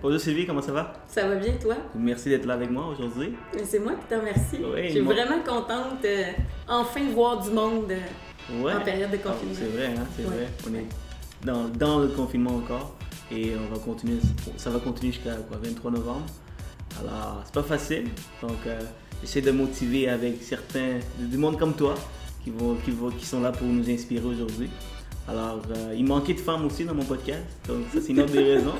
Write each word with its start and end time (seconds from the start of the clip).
Bonjour 0.00 0.20
Sylvie, 0.20 0.46
comment 0.46 0.62
ça 0.62 0.72
va? 0.72 0.92
Ça 1.08 1.26
va 1.26 1.34
bien, 1.36 1.52
toi? 1.60 1.74
Merci 1.96 2.28
d'être 2.28 2.46
là 2.46 2.54
avec 2.54 2.70
moi 2.70 2.86
aujourd'hui. 2.92 3.32
C'est 3.64 3.80
moi 3.80 3.92
qui 3.94 4.06
te 4.06 4.14
remercie. 4.14 4.58
Oui, 4.60 4.84
Je 4.84 4.90
suis 4.92 5.00
moi- 5.00 5.14
vraiment 5.14 5.42
contente 5.44 6.04
euh, 6.04 6.22
enfin 6.68 7.00
voir 7.12 7.40
du 7.42 7.50
monde 7.50 7.90
euh, 7.90 8.62
Ouais. 8.62 8.72
en 8.74 8.80
période 8.80 9.10
de 9.10 9.18
Ah, 9.24 9.28
confinement. 9.28 9.54
C'est 9.54 9.76
vrai, 9.76 9.86
hein, 9.96 10.04
c'est 10.16 10.22
Ouais. 10.22 10.28
vrai. 10.28 10.48
On 10.70 10.74
est 10.74 10.86
dans, 11.44 11.68
dans 11.68 11.98
le 12.00 12.08
confinement 12.08 12.56
encore 12.56 12.96
et 13.32 13.52
on 13.56 13.74
va 13.74 13.80
continuer, 13.80 14.18
ça 14.56 14.70
va 14.70 14.78
continuer 14.78 15.12
jusqu'à 15.12 15.34
quoi, 15.34 15.58
23 15.62 15.90
novembre. 15.90 16.26
Alors, 17.00 17.42
c'est 17.44 17.54
pas 17.54 17.62
facile. 17.64 18.04
Donc, 18.40 18.56
euh, 18.66 18.80
j'essaie 19.20 19.40
de 19.42 19.50
motiver 19.50 20.08
avec 20.08 20.42
certains, 20.42 21.00
du 21.18 21.36
monde 21.36 21.58
comme 21.58 21.74
toi 21.74 21.94
qui, 22.44 22.50
vont, 22.50 22.76
qui, 22.76 22.92
vont, 22.92 23.10
qui 23.10 23.26
sont 23.26 23.40
là 23.40 23.50
pour 23.52 23.66
nous 23.66 23.88
inspirer 23.90 24.24
aujourd'hui. 24.24 24.70
Alors, 25.28 25.60
euh, 25.76 25.94
il 25.94 26.04
manquait 26.06 26.32
de 26.34 26.40
femmes 26.40 26.64
aussi 26.66 26.84
dans 26.84 26.94
mon 26.94 27.04
podcast. 27.04 27.42
Donc, 27.66 27.78
ça, 27.92 28.00
c'est 28.00 28.12
une 28.12 28.20
autre 28.20 28.32
des 28.32 28.42
raisons. 28.54 28.74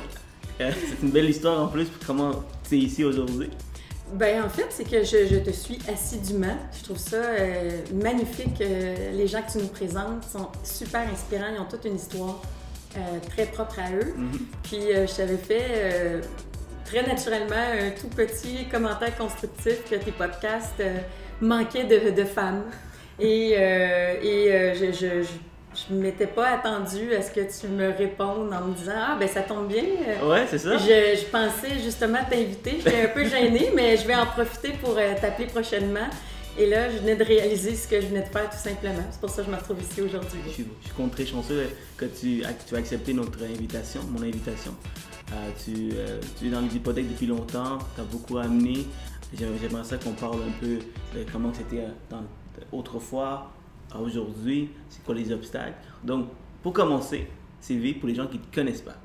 C'est 0.59 1.01
une 1.03 1.11
belle 1.11 1.29
histoire 1.29 1.61
en 1.61 1.67
plus 1.67 1.85
pour 1.85 2.05
comment 2.05 2.43
tu 2.67 2.75
es 2.75 2.79
ici 2.79 3.03
aujourd'hui. 3.05 3.49
Ben, 4.13 4.43
en 4.43 4.49
fait, 4.49 4.65
c'est 4.69 4.83
que 4.83 5.03
je, 5.03 5.27
je 5.31 5.39
te 5.39 5.51
suis 5.51 5.77
assidûment. 5.91 6.57
Je 6.77 6.83
trouve 6.83 6.97
ça 6.97 7.17
euh, 7.17 7.81
magnifique. 7.93 8.59
Euh, 8.59 9.11
les 9.13 9.27
gens 9.27 9.41
que 9.41 9.51
tu 9.51 9.57
nous 9.59 9.67
présentes 9.67 10.23
sont 10.23 10.49
super 10.63 11.01
inspirants. 11.09 11.53
Ils 11.55 11.61
ont 11.61 11.65
toute 11.65 11.85
une 11.85 11.95
histoire 11.95 12.41
euh, 12.97 12.99
très 13.29 13.45
propre 13.45 13.79
à 13.79 13.91
eux. 13.91 14.13
Mhm. 14.17 14.39
Puis, 14.63 14.81
je 14.91 15.15
t'avais 15.15 15.37
fait 15.37 16.21
très 16.83 17.05
naturellement 17.05 17.55
un 17.55 17.91
tout 17.91 18.07
petit 18.07 18.67
commentaire 18.69 19.15
constructif 19.15 19.83
que 19.89 19.95
tes 19.95 20.11
podcasts 20.11 20.81
manquaient 21.39 21.85
de, 21.85 22.09
de 22.09 22.25
femmes. 22.25 22.63
Et, 23.19 23.51
et 23.51 24.73
je, 24.75 24.91
je, 24.91 25.21
je, 25.21 25.29
je 25.75 25.93
m'étais 25.93 26.27
pas 26.27 26.47
attendue 26.49 27.13
à 27.13 27.21
ce 27.21 27.31
que 27.31 27.41
tu 27.41 27.67
me 27.67 27.89
répondes 27.91 28.51
en 28.53 28.65
me 28.65 28.73
disant 28.73 28.91
Ah, 28.95 29.17
ben 29.19 29.27
ça 29.27 29.41
tombe 29.41 29.67
bien. 29.67 29.83
Ouais, 30.23 30.45
c'est 30.49 30.57
ça. 30.57 30.77
je, 30.77 31.19
je 31.19 31.25
pensais 31.25 31.79
justement 31.83 32.19
t'inviter. 32.29 32.77
J'étais 32.83 33.03
un 33.03 33.07
peu 33.13 33.23
gênée, 33.25 33.71
mais 33.75 33.95
je 33.97 34.05
vais 34.07 34.15
en 34.15 34.25
profiter 34.25 34.73
pour 34.83 34.95
euh, 34.97 35.13
t'appeler 35.19 35.47
prochainement. 35.47 36.07
Et 36.57 36.65
là, 36.65 36.89
je 36.89 36.97
venais 36.97 37.15
de 37.15 37.23
réaliser 37.23 37.75
ce 37.75 37.87
que 37.87 38.01
je 38.01 38.07
venais 38.07 38.23
de 38.23 38.27
faire 38.27 38.49
tout 38.49 38.57
simplement. 38.57 39.03
C'est 39.11 39.21
pour 39.21 39.29
ça 39.29 39.43
que 39.43 39.45
je 39.47 39.51
me 39.51 39.55
retrouve 39.57 39.77
ici 39.81 40.01
aujourd'hui. 40.01 40.39
Je 40.47 40.51
suis, 40.51 40.65
je 40.81 40.87
suis 40.87 40.95
contre- 40.95 41.15
très 41.15 41.25
chanceux 41.25 41.69
que 41.95 42.05
tu, 42.05 42.41
tu 42.67 42.75
as 42.75 42.77
accepté 42.79 43.13
notre 43.13 43.41
invitation, 43.43 44.01
mon 44.11 44.21
invitation. 44.23 44.75
Euh, 45.31 45.35
tu, 45.63 45.91
euh, 45.95 46.19
tu 46.39 46.47
es 46.47 46.49
dans 46.49 46.59
les 46.61 46.75
hypothèques 46.75 47.07
depuis 47.07 47.27
longtemps, 47.27 47.77
tu 47.95 48.01
as 48.01 48.03
beaucoup 48.03 48.39
amené. 48.39 48.85
J'aimerais 49.37 49.83
ça 49.83 49.97
qu'on 49.97 50.13
parle 50.13 50.37
un 50.41 50.59
peu 50.59 50.79
de 51.17 51.23
comment 51.31 51.53
c'était 51.53 51.83
autrefois 52.71 53.51
à 53.93 53.99
aujourd'hui, 53.99 54.69
c'est 54.89 55.03
quoi 55.03 55.15
les 55.15 55.31
obstacles? 55.31 55.77
Donc, 56.03 56.27
pour 56.63 56.73
commencer, 56.73 57.27
Sylvie, 57.61 57.93
pour 57.93 58.07
les 58.09 58.15
gens 58.15 58.27
qui 58.27 58.37
ne 58.37 58.43
te 58.43 58.53
connaissent 58.55 58.81
pas, 58.81 58.95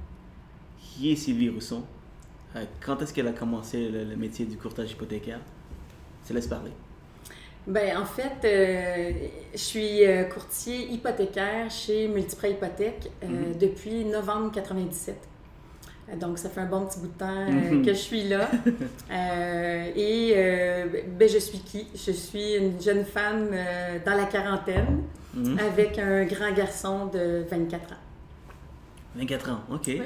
qui 0.79 1.13
est 1.13 1.17
Sylvie 1.17 1.49
Rousson? 1.51 1.83
Euh, 2.57 2.65
quand 2.85 3.01
est-ce 3.03 3.13
qu'elle 3.13 3.29
a 3.29 3.33
commencé 3.33 3.89
le, 3.89 4.05
le 4.05 4.17
métier 4.17 4.45
du 4.47 4.57
courtage 4.57 4.93
hypothécaire? 4.93 5.41
Je 6.25 6.29
te 6.29 6.33
laisse 6.35 6.47
parler. 6.47 6.71
Ben, 7.67 7.97
en 7.97 8.05
fait, 8.05 8.45
euh, 8.45 9.13
je 9.55 9.59
suis 9.59 10.05
euh, 10.07 10.25
courtier 10.25 10.93
hypothécaire 10.93 11.71
chez 11.71 12.09
Multiprêt 12.09 12.53
Hypothèque 12.53 13.11
euh, 13.23 13.27
Mhm. 13.27 13.59
depuis 13.59 14.05
novembre 14.05 14.53
97. 14.53 15.17
Donc, 16.21 16.39
ça 16.39 16.51
fait 16.51 16.61
un 16.61 16.67
bon 16.67 16.85
petit 16.87 17.01
bout 17.01 17.07
de 17.09 17.13
temps 17.19 17.27
euh, 17.49 17.71
Mhm. 17.77 17.83
que 17.85 17.91
je 17.93 17.99
suis 17.99 18.29
là. 18.29 18.49
Euh, 19.11 19.91
et 19.97 20.33
euh, 20.37 20.87
ben, 21.19 21.29
je 21.29 21.39
suis 21.39 21.59
qui? 21.61 21.87
Je 21.95 22.11
suis 22.13 22.55
une 22.57 22.81
jeune 22.81 23.05
femme 23.05 23.49
dans 24.05 24.15
la 24.17 24.25
quarantaine 24.25 25.03
Mhm. 25.35 25.59
avec 25.59 25.99
un 25.99 26.25
grand 26.25 26.53
garçon 26.53 27.07
de 27.07 27.45
24 27.51 27.93
ans. 27.93 27.97
24 29.17 29.51
ans, 29.51 29.61
ok. 29.71 29.83
Oui. 29.89 30.01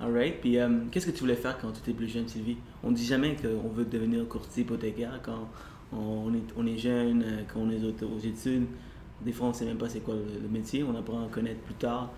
Alright. 0.00 0.40
Puis, 0.40 0.58
euh, 0.58 0.68
qu'est-ce 0.90 1.06
que 1.06 1.10
tu 1.10 1.20
voulais 1.20 1.34
faire 1.34 1.58
quand 1.60 1.72
tu 1.72 1.78
étais 1.80 1.92
plus 1.92 2.08
jeune, 2.08 2.28
Sylvie? 2.28 2.56
On 2.84 2.90
dit 2.92 3.04
jamais 3.04 3.34
qu'on 3.36 3.68
veut 3.68 3.84
devenir 3.84 4.26
courtier 4.28 4.62
hypothécaire 4.62 5.18
quand 5.24 5.48
on 5.92 6.32
est, 6.34 6.42
on 6.56 6.66
est 6.66 6.78
jeune, 6.78 7.24
quand 7.52 7.60
on 7.60 7.70
est 7.70 7.82
aux, 8.04 8.18
études. 8.18 8.66
Des 9.22 9.32
fois, 9.32 9.48
on 9.48 9.50
ne 9.50 9.54
sait 9.54 9.64
même 9.64 9.78
pas 9.78 9.88
c'est 9.88 10.00
quoi 10.00 10.14
le, 10.14 10.40
le 10.42 10.48
métier. 10.48 10.84
On 10.84 10.96
apprend 10.96 11.24
à 11.24 11.28
connaître 11.28 11.60
plus 11.60 11.74
tard. 11.74 12.12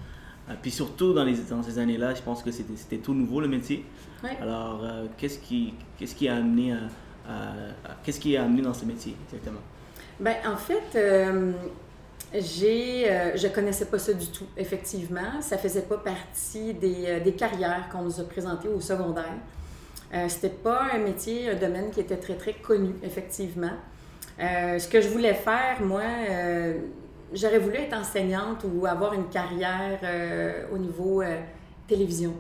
Euh, 0.51 0.55
puis 0.61 0.71
surtout 0.71 1.13
dans, 1.15 1.25
les, 1.25 1.37
dans 1.49 1.63
ces 1.63 1.79
années-là, 1.79 2.15
je 2.15 2.23
pense 2.23 2.43
que 2.43 2.51
c'était 2.51 2.99
tout 2.99 3.15
nouveau 3.15 3.41
le 3.41 3.49
métier. 3.49 3.85
Alors, 4.43 4.81
euh, 4.85 5.07
qu'est-ce 5.17 5.39
qui, 5.39 5.75
qu'est-ce 5.99 6.15
qui 6.15 6.29
a 6.29 6.37
amené 6.37 6.73
à, 6.73 6.77
à- 7.29 7.91
à- 7.93 7.97
qu'est-ce 8.03 8.21
qui 8.21 8.37
a 8.37 8.43
amené 8.45 8.63
dans 8.63 8.75
ce 8.75 8.85
métier 8.85 9.15
exactement? 9.29 9.61
Ben, 10.19 10.37
en 10.47 10.57
fait, 10.57 10.83
euh, 10.97 11.53
j'ai, 12.35 13.11
euh, 13.11 13.37
je 13.37 13.49
connaissais 13.49 13.87
pas 13.87 13.99
ça 13.99 14.13
du 14.13 14.27
tout, 14.27 14.45
effectivement. 14.57 15.41
Ça 15.41 15.57
faisait 15.57 15.83
pas 15.83 15.97
partie 15.97 16.75
des, 16.75 17.05
euh, 17.07 17.21
des 17.21 17.33
carrières 17.33 17.89
qu'on 17.91 18.03
nous 18.03 18.21
a 18.21 18.25
présentées 18.25 18.69
au 18.69 18.81
secondaire. 18.81 19.33
C'était 20.27 20.49
pas 20.49 20.89
un 20.93 20.99
métier, 20.99 21.51
un 21.51 21.55
domaine 21.55 21.93
qui 21.93 22.01
était 22.01 22.17
très, 22.17 22.35
très 22.35 22.55
connu, 22.55 22.91
effectivement. 23.05 23.71
Ce 24.41 24.89
que 24.89 25.01
je 25.01 25.09
voulais 25.09 25.35
faire, 25.35 25.81
moi, 25.81 26.03
j'aurais 27.33 27.59
voulu 27.59 27.77
être 27.77 27.95
enseignante 27.97 28.65
ou 28.65 28.87
avoir 28.87 29.15
une 29.15 29.29
carrière 29.29 29.99
euh, 30.03 30.65
au 30.73 30.79
niveau 30.79 31.23
euh, 31.23 31.41
télévision, 31.87 32.35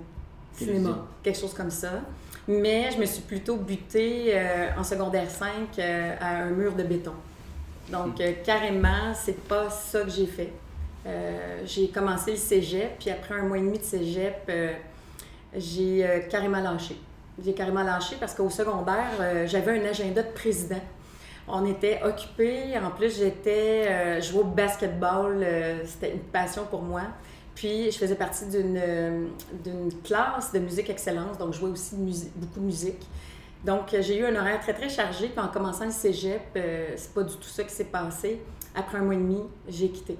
Télévision. 0.59 0.83
cinéma, 0.83 1.07
quelque 1.23 1.39
chose 1.39 1.55
comme 1.55 1.71
ça. 1.71 2.01
Mais 2.49 2.91
je 2.91 2.99
me 2.99 3.05
suis 3.07 3.23
plutôt 3.23 3.57
butée 3.57 4.33
euh, 4.35 4.69
en 4.77 4.83
secondaire 4.83 5.31
5 5.31 5.49
euh, 5.79 6.17
à 6.21 6.43
un 6.43 6.51
mur 6.51 6.73
de 6.75 6.83
béton. 6.83 7.13
Donc, 7.91 8.21
euh, 8.21 8.33
carrément, 8.45 9.15
c'est 9.15 9.39
pas 9.45 9.71
ça 9.71 10.03
que 10.03 10.11
j'ai 10.11 10.27
fait. 10.27 10.53
J'ai 11.65 11.89
commencé 11.89 12.33
le 12.33 12.37
cégep, 12.37 12.99
puis 12.99 13.11
après 13.11 13.35
un 13.35 13.43
mois 13.45 13.57
et 13.57 13.63
demi 13.63 13.79
de 13.79 13.83
cégep, 13.83 14.53
j'ai 15.57 16.27
carrément 16.31 16.61
lâché. 16.61 16.95
J'ai 17.43 17.55
carrément 17.55 17.83
lâché 17.83 18.17
parce 18.21 18.35
qu'au 18.35 18.51
secondaire, 18.51 19.47
j'avais 19.47 19.81
un 19.81 19.89
agenda 19.89 20.23
de 20.23 20.31
président. 20.31 20.81
On 21.53 21.65
était 21.67 22.01
occupés. 22.05 22.79
En 22.79 22.91
plus, 22.91 23.19
j'étais, 23.19 23.87
euh, 23.89 24.21
jouais 24.21 24.41
au 24.41 24.45
basketball. 24.45 25.43
euh, 25.43 25.83
c'était 25.85 26.13
une 26.13 26.21
passion 26.21 26.65
pour 26.71 26.83
moi. 26.83 27.03
Puis, 27.55 27.91
je 27.91 27.99
faisais 27.99 28.15
partie 28.15 28.47
d'une, 28.47 28.79
euh, 28.83 29.27
d'une 29.65 29.93
classe 30.03 30.53
de 30.53 30.61
musique 30.61 30.89
excellence. 30.89 31.37
Donc, 31.39 31.53
je 31.53 31.59
jouais 31.59 31.71
aussi 31.71 31.95
beaucoup 32.37 32.61
de 32.61 32.65
musique. 32.65 33.07
Donc, 33.65 33.93
euh, 33.93 34.01
j'ai 34.01 34.19
eu 34.19 34.25
un 34.25 34.35
horaire 34.37 34.61
très, 34.61 34.73
très 34.73 34.89
chargé. 34.89 35.29
Puis, 35.29 35.41
en 35.41 35.49
commençant 35.49 35.85
le 35.85 35.91
cégep, 35.91 36.41
euh, 36.57 36.91
c'est 36.97 37.13
pas 37.13 37.23
du 37.23 37.35
tout 37.35 37.43
ça 37.49 37.65
qui 37.65 37.75
s'est 37.75 37.85
passé. 37.85 38.41
Après 38.75 38.99
un 38.99 39.03
mois 39.03 39.15
et 39.15 39.19
demi, 39.19 39.43
j'ai 39.69 39.89
quitté. 39.91 40.17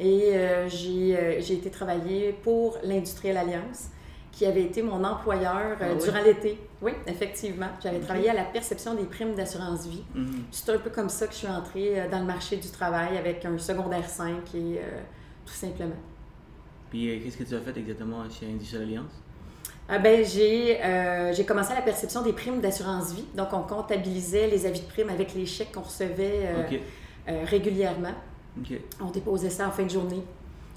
Et 0.00 0.32
euh, 0.34 0.68
j'ai, 0.68 1.40
j'ai 1.40 1.54
été 1.54 1.70
travailler 1.70 2.32
pour 2.42 2.76
l'Industrielle 2.82 3.36
Alliance, 3.36 3.90
qui 4.34 4.46
avait 4.46 4.62
été 4.64 4.82
mon 4.82 5.04
employeur 5.04 5.76
euh, 5.80 5.90
Ah 5.90 5.94
oui? 5.96 6.02
durant 6.02 6.22
l'été. 6.22 6.58
Oui, 6.82 6.92
effectivement. 7.06 7.68
J'avais 7.82 8.00
travaillé 8.00 8.30
à 8.30 8.34
la 8.34 8.44
perception 8.44 8.94
des 8.94 9.04
primes 9.04 9.34
d'assurance 9.34 9.86
vie. 9.86 10.02
Mhm. 10.14 10.44
C'est 10.50 10.70
un 10.72 10.78
peu 10.78 10.90
comme 10.90 11.08
ça 11.08 11.26
que 11.28 11.32
je 11.32 11.38
suis 11.38 11.48
entrée 11.48 12.00
euh, 12.00 12.08
dans 12.10 12.18
le 12.18 12.26
marché 12.26 12.56
du 12.56 12.68
travail 12.68 13.16
avec 13.16 13.44
un 13.44 13.56
secondaire 13.58 14.08
5 14.08 14.32
et 14.54 14.78
euh, 14.78 15.00
tout 15.46 15.52
simplement. 15.52 15.94
Puis, 16.90 17.20
qu'est-ce 17.22 17.36
que 17.36 17.44
tu 17.44 17.54
as 17.54 17.60
fait 17.60 17.76
exactement 17.78 18.18
chez 18.28 18.46
Industrial 18.46 18.82
Alliance? 18.82 19.12
Ah 19.88 19.98
ben, 19.98 20.24
j'ai, 20.24 20.82
euh, 20.82 21.32
j'ai 21.34 21.44
commencé 21.44 21.72
à 21.72 21.74
la 21.76 21.82
perception 21.82 22.22
des 22.22 22.32
primes 22.32 22.60
d'assurance 22.60 23.12
vie. 23.12 23.26
Donc, 23.36 23.48
on 23.52 23.62
comptabilisait 23.62 24.46
les 24.48 24.64
avis 24.64 24.80
de 24.80 24.86
primes 24.86 25.10
avec 25.10 25.34
les 25.34 25.44
chèques 25.44 25.72
qu'on 25.72 25.82
recevait 25.82 26.40
euh, 26.46 26.78
euh, 27.28 27.44
régulièrement. 27.44 28.14
On 29.00 29.10
déposait 29.10 29.50
ça 29.50 29.68
en 29.68 29.70
fin 29.70 29.82
de 29.82 29.90
journée. 29.90 30.22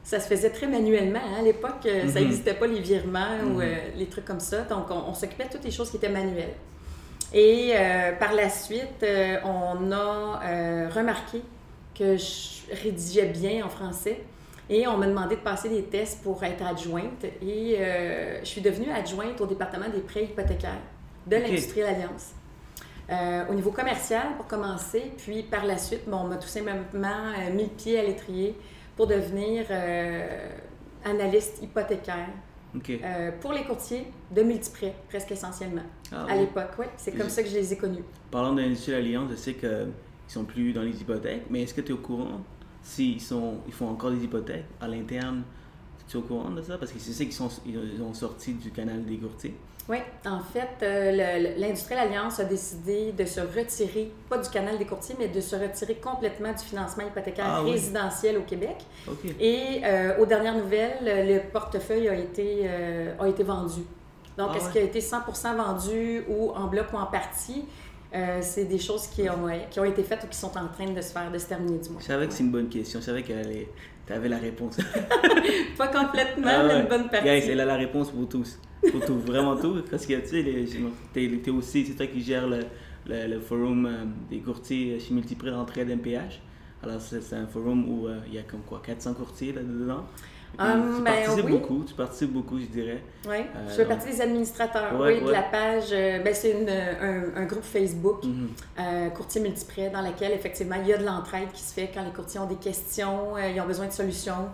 Ça 0.08 0.22
se 0.22 0.28
faisait 0.30 0.52
très 0.52 0.68
manuellement. 0.68 1.20
hein. 1.22 1.40
À 1.40 1.42
l'époque, 1.42 1.86
euh, 1.86 2.08
ça 2.08 2.20
Mhm. 2.22 2.28
n'existait 2.28 2.54
pas 2.54 2.66
les 2.66 2.80
virements 2.80 3.40
ou 3.44 3.56
Mhm. 3.56 3.62
euh, 3.62 3.76
les 3.98 4.06
trucs 4.06 4.24
comme 4.24 4.40
ça. 4.40 4.62
Donc, 4.62 4.86
on, 4.90 5.10
on 5.10 5.14
s'occupait 5.14 5.44
de 5.46 5.50
toutes 5.52 5.66
les 5.66 5.72
choses 5.72 5.90
qui 5.92 5.98
étaient 5.98 6.08
manuelles. 6.08 6.54
Et 7.34 7.74
euh, 7.76 8.14
par 8.14 8.32
la 8.32 8.48
suite, 8.50 9.04
euh, 9.04 9.36
on 9.44 9.92
a 9.92 10.88
remarqué 10.96 11.42
que 11.94 12.16
je 12.16 12.74
rédigeais 12.84 13.26
bien 13.26 13.66
en 13.66 13.70
français. 13.70 14.22
Et 14.70 14.88
on 14.88 14.96
m'a 14.96 15.08
demandé 15.08 15.36
de 15.36 15.42
passer 15.42 15.68
des 15.68 15.84
tests 15.84 16.24
pour 16.24 16.42
être 16.42 16.64
adjointe. 16.66 17.26
Et 17.42 17.78
je 18.42 18.46
suis 18.48 18.62
devenue 18.62 18.90
adjointe 18.92 19.40
au 19.42 19.46
département 19.46 19.90
des 19.94 20.00
prêts 20.02 20.24
hypothécaires 20.24 20.80
de 21.26 21.36
Ok. 21.36 21.44
l'Industrielle 21.44 21.88
Alliance. 21.96 22.32
Euh, 23.10 23.44
au 23.50 23.54
niveau 23.54 23.72
commercial, 23.72 24.24
pour 24.38 24.48
commencer, 24.48 25.12
puis 25.18 25.44
par 25.44 25.66
la 25.66 25.78
suite, 25.78 26.08
bon, 26.08 26.18
on 26.18 26.28
m'a 26.28 26.36
tout 26.38 26.48
simplement 26.50 26.78
euh, 27.02 27.54
mis 27.54 27.64
le 27.64 27.70
pied 27.70 27.98
à 28.00 28.04
l'étrier 28.04 28.56
pour 28.98 29.08
devenir 29.08 29.66
euh, 29.70 30.50
analyste 31.06 31.62
hypothécaire 31.62 32.30
euh, 32.90 33.32
pour 33.40 33.54
les 33.54 33.64
courtiers 33.64 34.08
de 34.36 34.42
multiprêts, 34.42 34.96
presque 35.08 35.32
essentiellement. 35.32 35.84
Ah, 36.12 36.24
à 36.24 36.34
oui. 36.34 36.42
l'époque, 36.42 36.72
oui. 36.80 36.86
C'est 36.98 37.14
comme 37.14 37.30
ça 37.30 37.44
que 37.44 37.50
je 37.50 37.54
les 37.56 37.74
ai 37.74 37.78
connus. 37.78 38.04
Parlant 38.30 38.54
d'Industrial 38.54 39.02
Alliance, 39.02 39.30
je 39.32 39.36
sais 39.36 39.54
qu'ils 39.54 39.88
sont 40.28 40.44
plus 40.44 40.74
dans 40.74 40.82
les 40.82 41.00
hypothèques, 41.00 41.46
mais 41.50 41.62
est-ce 41.62 41.74
que 41.74 41.82
tu 41.82 41.90
es 41.90 41.94
au 41.94 42.00
courant 42.00 42.42
s'ils 42.82 43.22
sont, 43.22 43.60
ils 43.68 43.74
font 43.74 43.88
encore 43.88 44.12
des 44.12 44.24
hypothèques 44.24 44.66
à 44.82 44.88
l'interne? 44.88 45.44
Tu 46.08 46.18
es 46.18 46.20
au 46.20 46.24
courant 46.24 46.50
de 46.50 46.62
ça? 46.62 46.78
Parce 46.78 46.92
que 46.92 47.00
c'est 47.00 47.14
ça 47.14 47.24
qu'ils 47.24 47.34
sont, 47.34 47.50
ils 47.66 48.02
ont 48.02 48.14
sorti 48.14 48.54
du 48.54 48.72
canal 48.72 49.06
des 49.06 49.18
courtiers. 49.18 49.56
Oui, 49.90 49.98
en 50.26 50.42
fait, 50.42 50.84
euh, 50.84 51.56
l'Industrielle 51.58 52.08
Alliance 52.08 52.42
a 52.42 52.44
décidé 52.44 53.14
de 53.14 53.24
se 53.24 53.40
retirer, 53.40 54.12
pas 54.30 54.38
du 54.38 54.50
canal 54.50 54.78
des 54.78 54.86
courtiers, 54.86 55.16
mais 55.18 55.30
de 55.30 55.40
se 55.40 55.56
retirer 55.56 55.96
complètement 55.96 56.52
du 56.52 56.64
financement 56.64 57.06
hypothécaire 57.08 57.46
ah 57.48 57.62
résidentiel 57.62 58.38
au 58.38 58.42
Québec. 58.42 58.76
Et 59.40 59.82
euh, 59.86 60.20
aux 60.20 60.26
dernières 60.26 60.58
nouvelles, 60.58 61.00
le 61.04 61.40
portefeuille 61.52 62.10
a 62.10 62.16
été, 62.16 62.64
euh, 62.66 63.14
a 63.18 63.30
été 63.30 63.44
vendu. 63.44 63.82
Donc, 64.38 64.50
ah 64.52 64.58
est-ce 64.58 64.70
qu'il 64.72 64.82
a 64.82 64.84
été 64.84 65.00
100% 65.00 65.56
vendu 65.56 66.24
ou 66.28 66.52
en 66.52 66.68
bloc 66.68 66.88
ou 66.94 66.98
en 66.98 67.06
partie? 67.06 67.66
c'est 68.42 68.66
des 68.66 68.80
choses 68.80 69.06
qui 69.08 69.30
ont, 69.30 69.48
qui 69.70 69.80
ont 69.80 69.84
été 69.84 70.02
faites 70.02 70.24
ou 70.24 70.28
qui 70.28 70.38
sont 70.38 70.58
en 70.58 70.70
train 70.70 70.90
de 70.90 71.02
se 71.02 71.12
faire, 71.12 71.30
de 71.30 71.38
se 71.38 71.46
terminer 71.46 71.78
du 71.78 71.90
moins. 71.90 72.00
Je 72.00 72.06
savais 72.06 72.26
que 72.26 72.34
c'est 72.34 72.42
une 72.42 72.52
bonne 72.52 72.70
question. 72.70 73.00
Je 73.00 73.06
savais 73.06 73.22
que 73.22 73.28
tu 73.28 73.68
avais 74.14 74.30
la 74.30 74.38
réponse. 74.38 74.78
pas 75.78 75.88
complètement, 75.88 76.48
ah 76.48 76.64
mais 76.68 76.82
une 76.82 76.88
bonne 76.88 77.10
partie. 77.10 77.26
Guys, 77.26 77.50
elle 77.50 77.60
a 77.60 77.66
la 77.66 77.76
réponse 77.76 78.12
pour 78.12 78.28
tous 78.28 78.60
pour 78.92 79.06
tout, 79.06 79.20
vraiment 79.20 79.56
tout. 79.58 79.82
Parce 79.90 80.06
que 80.06 80.14
tu 80.14 80.28
sais, 80.28 80.90
t'es 81.14 81.52
aussi, 81.52 81.86
c'est 81.86 81.94
toi 81.96 82.08
qui 82.08 82.22
gères 82.22 82.48
le, 82.48 82.60
le, 83.08 83.40
forum 83.40 83.86
euh, 83.86 84.06
des 84.30 84.40
courtiers 84.40 85.00
chez 85.00 85.14
Multiprix 85.14 85.52
d'entrée 85.52 85.86
d'MPH. 85.86 86.42
Alors, 86.84 87.02
c'est 87.02 87.34
un 87.34 87.48
forum 87.48 87.90
où 87.90 88.08
euh, 88.08 88.20
il 88.28 88.36
y 88.36 88.38
a 88.38 88.44
comme 88.44 88.62
quoi, 88.62 88.82
400 88.86 89.16
courtiers 89.16 89.54
là-dedans. 89.54 90.06
Um, 90.60 90.96
tu 90.98 91.04
ben, 91.04 91.14
participes 91.14 91.50
beaucoup, 91.50 91.84
tu 91.88 91.94
participes 91.94 92.34
beaucoup, 92.34 92.60
je 92.60 92.66
dirais. 92.66 93.04
Oui, 93.30 93.46
je 93.70 93.74
fais 93.74 93.86
partie 93.86 94.10
des 94.10 94.22
administrateurs, 94.22 95.00
oui, 95.00 95.22
de 95.22 95.30
la 95.30 95.44
page. 95.44 95.92
ben, 95.92 96.34
c'est 96.34 96.56
un, 96.56 97.42
un, 97.42 97.46
groupe 97.46 97.64
Facebook, 97.64 98.24
mm-hmm. 98.24 99.14
Courtier 99.14 99.42
Multiprès, 99.42 99.90
dans 99.90 100.02
lequel, 100.02 100.32
effectivement, 100.32 100.78
il 100.82 100.88
y 100.88 100.94
a 100.94 100.98
de 100.98 101.06
l'entraide 101.06 101.52
qui 101.54 101.62
se 101.62 101.74
fait 101.74 101.92
quand 101.94 102.04
les 102.04 102.12
courtiers 102.12 102.40
ont 102.40 102.48
des 102.48 102.56
questions, 102.56 103.38
ils 103.38 103.60
ont 103.62 103.68
besoin 103.68 103.86
de 103.86 103.92
solutions 103.92 104.48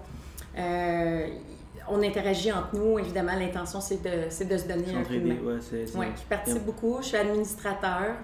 on 1.89 2.01
interagit 2.01 2.51
entre 2.51 2.75
nous. 2.75 2.99
Évidemment, 2.99 3.33
l'intention, 3.37 3.81
c'est 3.81 4.01
de, 4.01 4.25
de, 4.45 4.57
se 4.57 4.67
donner 4.67 4.95
un 4.95 5.03
coup 5.03 5.13
de 5.13 5.19
main. 5.19 5.35
Ouais, 5.43 6.11
je 6.15 6.27
participe 6.29 6.65
beaucoup. 6.65 6.97
Je 7.01 7.07
suis 7.07 7.17
administrateur. 7.17 8.15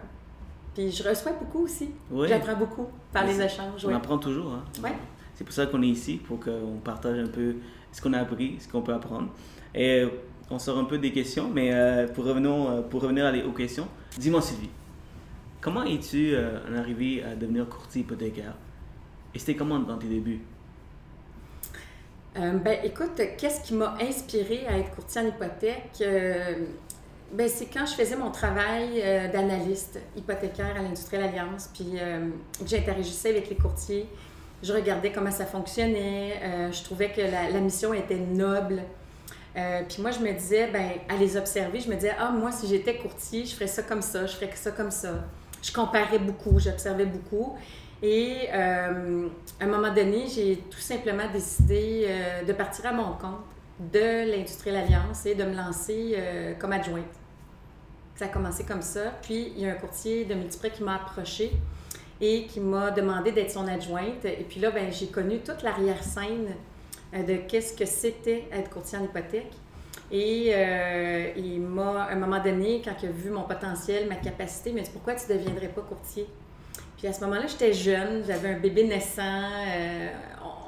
Puis 0.73 0.91
je 0.91 1.07
reçois 1.07 1.33
beaucoup 1.33 1.63
aussi. 1.63 1.91
J'apprends 2.27 2.55
beaucoup 2.55 2.87
par 3.11 3.25
les 3.25 3.41
échanges. 3.41 3.85
On 3.85 3.95
apprend 3.95 4.17
toujours. 4.17 4.53
Hein? 4.53 4.91
C'est 5.39 5.45
pour 5.45 5.53
ça 5.53 5.67
qu'on 5.67 5.81
est 5.83 5.87
ici, 5.87 6.17
pour 6.17 6.37
qu'on 6.41 6.81
partage 6.83 7.17
un 7.17 7.29
peu 7.29 7.55
ce 7.93 8.01
qu'on 8.01 8.11
a 8.11 8.19
appris, 8.19 8.57
ce 8.59 8.67
qu'on 8.67 8.81
peut 8.81 8.93
apprendre. 8.93 9.29
Et 9.73 10.01
euh, 10.01 10.09
on 10.49 10.59
sort 10.59 10.77
un 10.77 10.83
peu 10.83 10.97
des 10.97 11.13
questions, 11.13 11.49
mais 11.49 11.73
euh, 11.73 12.09
pour, 12.09 12.25
revenir, 12.25 12.51
euh, 12.51 12.81
pour 12.81 13.01
revenir 13.03 13.33
aux 13.47 13.53
questions, 13.53 13.87
dis-moi 14.17 14.41
Sylvie, 14.41 14.69
comment 15.61 15.83
es-tu 15.83 16.35
arrivé 16.75 17.23
à 17.23 17.37
devenir 17.37 17.69
courtier 17.69 18.01
hypothécaire? 18.01 18.53
Et 19.33 19.39
c'était 19.39 19.55
comment 19.55 19.79
dans 19.79 19.97
tes 19.97 20.07
débuts? 20.07 20.41
Euh, 22.35 22.57
ben, 22.57 22.79
écoute, 22.83 23.21
qu'est-ce 23.37 23.61
qui 23.61 23.75
m'a 23.75 23.95
inspiré 24.01 24.67
à 24.67 24.77
être 24.77 24.93
courtier 24.93 25.21
en 25.21 25.27
hypothèque? 25.27 26.01
Euh, 26.01 26.65
ben, 27.31 27.47
c'est 27.47 27.67
quand 27.67 27.85
je 27.85 27.93
faisais 27.93 28.17
mon 28.17 28.31
travail 28.31 29.01
euh, 29.01 29.31
d'analyste 29.31 30.01
hypothécaire 30.17 30.75
à 30.75 30.81
l'Industrielle 30.81 31.29
Alliance, 31.29 31.69
puis 31.73 31.93
j'interagissais 32.65 33.29
avec 33.29 33.49
les 33.49 33.55
courtiers. 33.55 34.05
Je 34.61 34.73
regardais 34.73 35.11
comment 35.11 35.31
ça 35.31 35.45
fonctionnait. 35.45 36.69
je 36.71 36.83
trouvais 36.83 37.11
que 37.11 37.21
la, 37.21 37.59
mission 37.59 37.93
était 37.93 38.17
noble. 38.17 38.81
puis 39.53 40.01
moi, 40.01 40.11
je 40.11 40.19
me 40.19 40.33
disais, 40.33 40.69
ben, 40.71 40.91
à 41.07 41.15
les 41.15 41.37
observer, 41.37 41.79
je 41.79 41.89
me 41.89 41.95
disais, 41.95 42.15
ah, 42.19 42.29
moi, 42.31 42.51
si 42.51 42.67
j'étais 42.67 42.97
courtier, 42.97 43.45
je 43.45 43.55
ferais 43.55 43.67
ça 43.67 43.83
comme 43.83 44.01
ça, 44.01 44.25
je 44.25 44.35
ferais 44.35 44.51
ça 44.55 44.71
comme 44.71 44.91
ça. 44.91 45.23
Je 45.61 45.71
comparais 45.71 46.19
beaucoup, 46.19 46.59
j'observais 46.59 47.05
beaucoup. 47.05 47.57
Et 48.01 48.47
euh, 48.53 49.27
à 49.59 49.63
un 49.65 49.67
moment 49.67 49.93
donné, 49.93 50.27
j'ai 50.27 50.57
tout 50.69 50.79
simplement 50.79 51.29
décidé 51.31 52.05
euh, 52.07 52.43
de 52.45 52.53
partir 52.53 52.85
à 52.85 52.93
mon 52.93 53.13
compte 53.13 53.43
de 53.79 54.31
l'Industrielle 54.31 54.77
Alliance 54.77 55.25
et 55.25 55.35
de 55.35 55.43
me 55.43 55.55
lancer 55.55 56.15
euh, 56.17 56.53
comme 56.57 56.71
adjointe. 56.71 57.03
Ça 58.15 58.25
a 58.25 58.27
commencé 58.29 58.63
comme 58.63 58.81
ça. 58.81 59.13
Puis, 59.21 59.53
il 59.55 59.63
y 59.63 59.67
a 59.67 59.73
un 59.73 59.75
courtier 59.75 60.25
de 60.25 60.33
Multiprès 60.33 60.71
qui 60.71 60.83
m'a 60.83 60.95
approché 60.95 61.51
et 62.21 62.45
qui 62.45 62.59
m'a 62.59 62.91
demandé 62.91 63.31
d'être 63.31 63.51
son 63.51 63.67
adjointe. 63.67 64.25
Et 64.25 64.45
puis 64.47 64.59
là, 64.59 64.71
ben, 64.71 64.91
j'ai 64.91 65.07
connu 65.07 65.39
toute 65.39 65.63
l'arrière-scène 65.63 66.55
de 67.13 67.35
qu'est-ce 67.47 67.73
que 67.73 67.85
c'était 67.85 68.45
être 68.51 68.69
courtier 68.69 68.97
en 68.97 69.03
hypothèque. 69.03 69.53
Et 70.11 70.53
il 71.37 71.61
m'a, 71.61 72.03
à 72.03 72.11
un 72.11 72.15
moment 72.15 72.41
donné, 72.43 72.81
quand 72.83 72.93
il 73.01 73.09
a 73.09 73.11
vu 73.11 73.29
mon 73.29 73.43
potentiel, 73.43 74.07
ma 74.07 74.15
capacité, 74.15 74.71
il 74.71 74.75
m'a 74.75 74.81
dit 74.81 74.89
Pourquoi 74.91 75.15
tu 75.15 75.31
ne 75.31 75.37
deviendrais 75.37 75.69
pas 75.69 75.81
courtier? 75.81 76.27
Puis 76.99 77.07
à 77.07 77.13
ce 77.13 77.21
moment-là, 77.21 77.47
j'étais 77.47 77.71
jeune, 77.71 78.23
j'avais 78.27 78.49
un 78.49 78.59
bébé 78.59 78.83
naissant, 78.83 79.21
euh, 79.23 80.09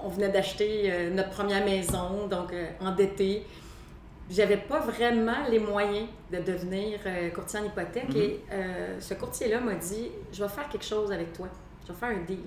on 0.05 0.07
venait 0.07 0.29
d'acheter 0.29 0.83
euh, 0.85 1.09
notre 1.13 1.29
première 1.29 1.65
maison, 1.65 2.27
donc 2.29 2.53
euh, 2.53 2.67
endetté. 2.79 3.45
J'avais 4.31 4.57
pas 4.57 4.79
vraiment 4.79 5.45
les 5.49 5.59
moyens 5.59 6.07
de 6.31 6.37
devenir 6.37 6.99
courtier 7.35 7.59
en 7.59 7.65
hypothèque 7.65 8.09
mm-hmm. 8.09 8.17
et 8.17 8.99
ce 8.99 9.13
courtier-là 9.13 9.59
m'a 9.59 9.75
dit 9.75 10.07
Je 10.31 10.41
vais 10.41 10.49
faire 10.49 10.69
quelque 10.69 10.85
chose 10.85 11.11
avec 11.11 11.33
toi, 11.33 11.49
je 11.85 11.91
vais 11.91 11.99
faire 11.99 12.09
un 12.09 12.23
deal. 12.23 12.39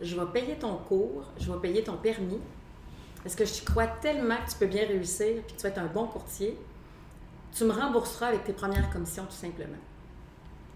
Je 0.00 0.18
vais 0.18 0.26
payer 0.32 0.54
ton 0.56 0.76
cours, 0.76 1.24
je 1.38 1.50
vais 1.52 1.58
payer 1.58 1.82
ton 1.82 1.96
permis, 1.96 2.38
parce 3.22 3.34
que 3.34 3.44
je 3.44 3.64
crois 3.64 3.86
tellement 3.86 4.36
que 4.36 4.50
tu 4.50 4.56
peux 4.58 4.66
bien 4.66 4.86
réussir 4.86 5.26
et 5.26 5.42
que 5.42 5.56
tu 5.56 5.62
vas 5.62 5.70
être 5.70 5.78
un 5.78 5.86
bon 5.86 6.06
courtier. 6.06 6.56
Tu 7.54 7.64
me 7.64 7.72
rembourseras 7.72 8.28
avec 8.28 8.44
tes 8.44 8.52
premières 8.52 8.88
commissions, 8.90 9.24
tout 9.24 9.32
simplement. 9.32 9.76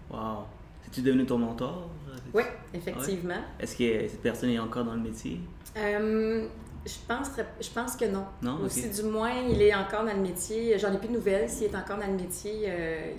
Wow! 0.09 0.43
Es-tu 0.85 1.01
devenu 1.01 1.25
ton 1.25 1.37
mentor? 1.37 1.89
Oui, 2.33 2.43
effectivement. 2.73 3.41
Est-ce 3.59 3.77
que 3.77 4.07
cette 4.09 4.21
personne 4.21 4.49
est 4.49 4.59
encore 4.59 4.83
dans 4.83 4.95
le 4.95 5.01
métier? 5.01 5.39
Euh, 5.77 6.47
je, 6.85 6.93
pense, 7.07 7.27
je 7.61 7.69
pense 7.69 7.95
que 7.95 8.05
non. 8.05 8.25
Non? 8.41 8.59
Aussi, 8.65 8.89
du 8.89 9.03
moins, 9.03 9.31
il 9.31 9.61
est 9.61 9.73
encore 9.73 10.05
dans 10.05 10.13
le 10.13 10.21
métier. 10.21 10.77
J'en 10.77 10.93
ai 10.93 10.97
plus 10.97 11.07
de 11.07 11.13
nouvelles. 11.13 11.49
S'il 11.49 11.65
est 11.65 11.75
encore 11.75 11.97
dans 11.97 12.07
le 12.07 12.13
métier, 12.13 12.63
euh, 12.65 13.13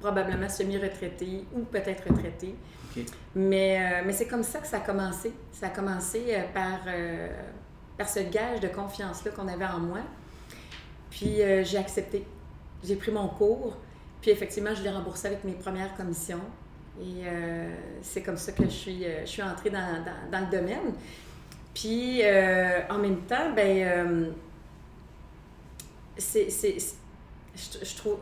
probablement 0.00 0.48
semi-retraité 0.48 1.44
ou 1.54 1.60
peut-être 1.60 2.08
retraité. 2.08 2.54
Mais, 3.34 3.78
euh, 3.80 4.02
mais 4.06 4.12
c'est 4.12 4.28
comme 4.28 4.44
ça 4.44 4.60
que 4.60 4.66
ça 4.66 4.76
a 4.78 4.80
commencé. 4.80 5.32
Ça 5.52 5.66
a 5.66 5.70
commencé 5.70 6.36
par, 6.52 6.80
par 7.98 8.08
ce 8.08 8.20
gage 8.20 8.60
de 8.60 8.68
confiance-là 8.68 9.32
qu'on 9.32 9.48
avait 9.48 9.66
en 9.66 9.80
moi. 9.80 10.00
Puis 11.10 11.38
j'ai 11.62 11.78
accepté. 11.78 12.24
J'ai 12.84 12.96
pris 12.96 13.10
mon 13.10 13.28
cours. 13.28 13.76
Puis 14.20 14.30
effectivement, 14.30 14.74
je 14.74 14.82
l'ai 14.82 14.90
remboursé 14.90 15.26
avec 15.26 15.44
mes 15.44 15.52
premières 15.52 15.94
commissions. 15.96 16.40
Et 17.00 17.26
euh, 17.26 17.74
c'est 18.02 18.22
comme 18.22 18.36
ça 18.36 18.52
que 18.52 18.64
je 18.64 18.70
suis, 18.70 19.04
euh, 19.04 19.20
je 19.22 19.30
suis 19.30 19.42
entrée 19.42 19.70
dans, 19.70 20.02
dans, 20.30 20.40
le 20.40 20.50
domaine. 20.50 20.94
Puis 21.74 22.20
euh, 22.22 22.80
en 22.88 22.98
même 22.98 23.22
temps, 23.22 23.52
ben, 23.54 24.32
c'est, 26.16 26.48
je, 27.54 27.96
trouve, 27.96 28.18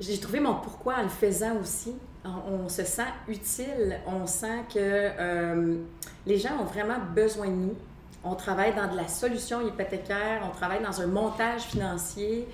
j'ai 0.00 0.18
trouvé 0.18 0.40
mon 0.40 0.54
pourquoi 0.56 0.96
en 0.96 1.02
le 1.02 1.08
faisant 1.08 1.56
aussi. 1.60 1.94
On, 2.24 2.68
se 2.68 2.82
sent 2.82 3.06
utile, 3.28 4.00
on 4.04 4.26
sent 4.26 4.64
que 4.74 5.78
les 6.26 6.38
gens 6.38 6.58
ont 6.60 6.64
vraiment 6.64 6.98
besoin 7.14 7.46
de 7.46 7.52
nous. 7.52 7.76
On 8.24 8.34
travaille 8.34 8.74
dans 8.74 8.90
de 8.90 8.96
la 8.96 9.06
solution 9.06 9.64
hypothécaire, 9.64 10.42
on 10.44 10.50
travaille 10.50 10.82
dans 10.82 11.00
un 11.00 11.06
montage 11.06 11.62
financier, 11.62 12.48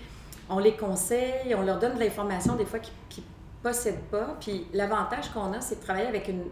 on 0.51 0.59
les 0.59 0.77
conseille, 0.77 1.55
on 1.57 1.63
leur 1.63 1.79
donne 1.79 1.95
de 1.95 2.01
l'information 2.01 2.55
des 2.57 2.67
fois 2.67 2.81
qui, 2.81 2.93
qui 3.09 3.23
possède 3.63 4.01
pas. 4.11 4.37
Puis 4.41 4.67
l'avantage 4.75 5.31
qu'on 5.31 5.53
a, 5.53 5.61
c'est 5.61 5.77
de 5.77 5.85
travailler 5.85 6.09
avec 6.09 6.29
une 6.29 6.45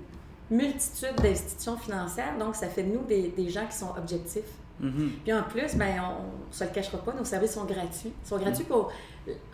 multitude 0.50 1.14
d'institutions 1.22 1.76
financières. 1.76 2.36
Donc, 2.38 2.56
ça 2.56 2.68
fait 2.68 2.82
de 2.82 2.92
nous 2.92 3.04
des, 3.04 3.28
des 3.28 3.48
gens 3.48 3.66
qui 3.66 3.76
sont 3.76 3.90
objectifs. 3.96 4.42
Mm-hmm. 4.82 5.08
Puis 5.24 5.32
en 5.32 5.42
plus, 5.42 5.74
ben, 5.76 5.94
on 6.00 6.48
ne 6.48 6.52
se 6.52 6.64
le 6.64 6.70
cachera 6.70 6.98
pas, 6.98 7.12
nos 7.12 7.24
services 7.24 7.52
sont 7.52 7.64
gratuits. 7.64 8.12
Ils 8.24 8.28
sont 8.28 8.38
gratuits 8.38 8.64
pour, 8.64 8.92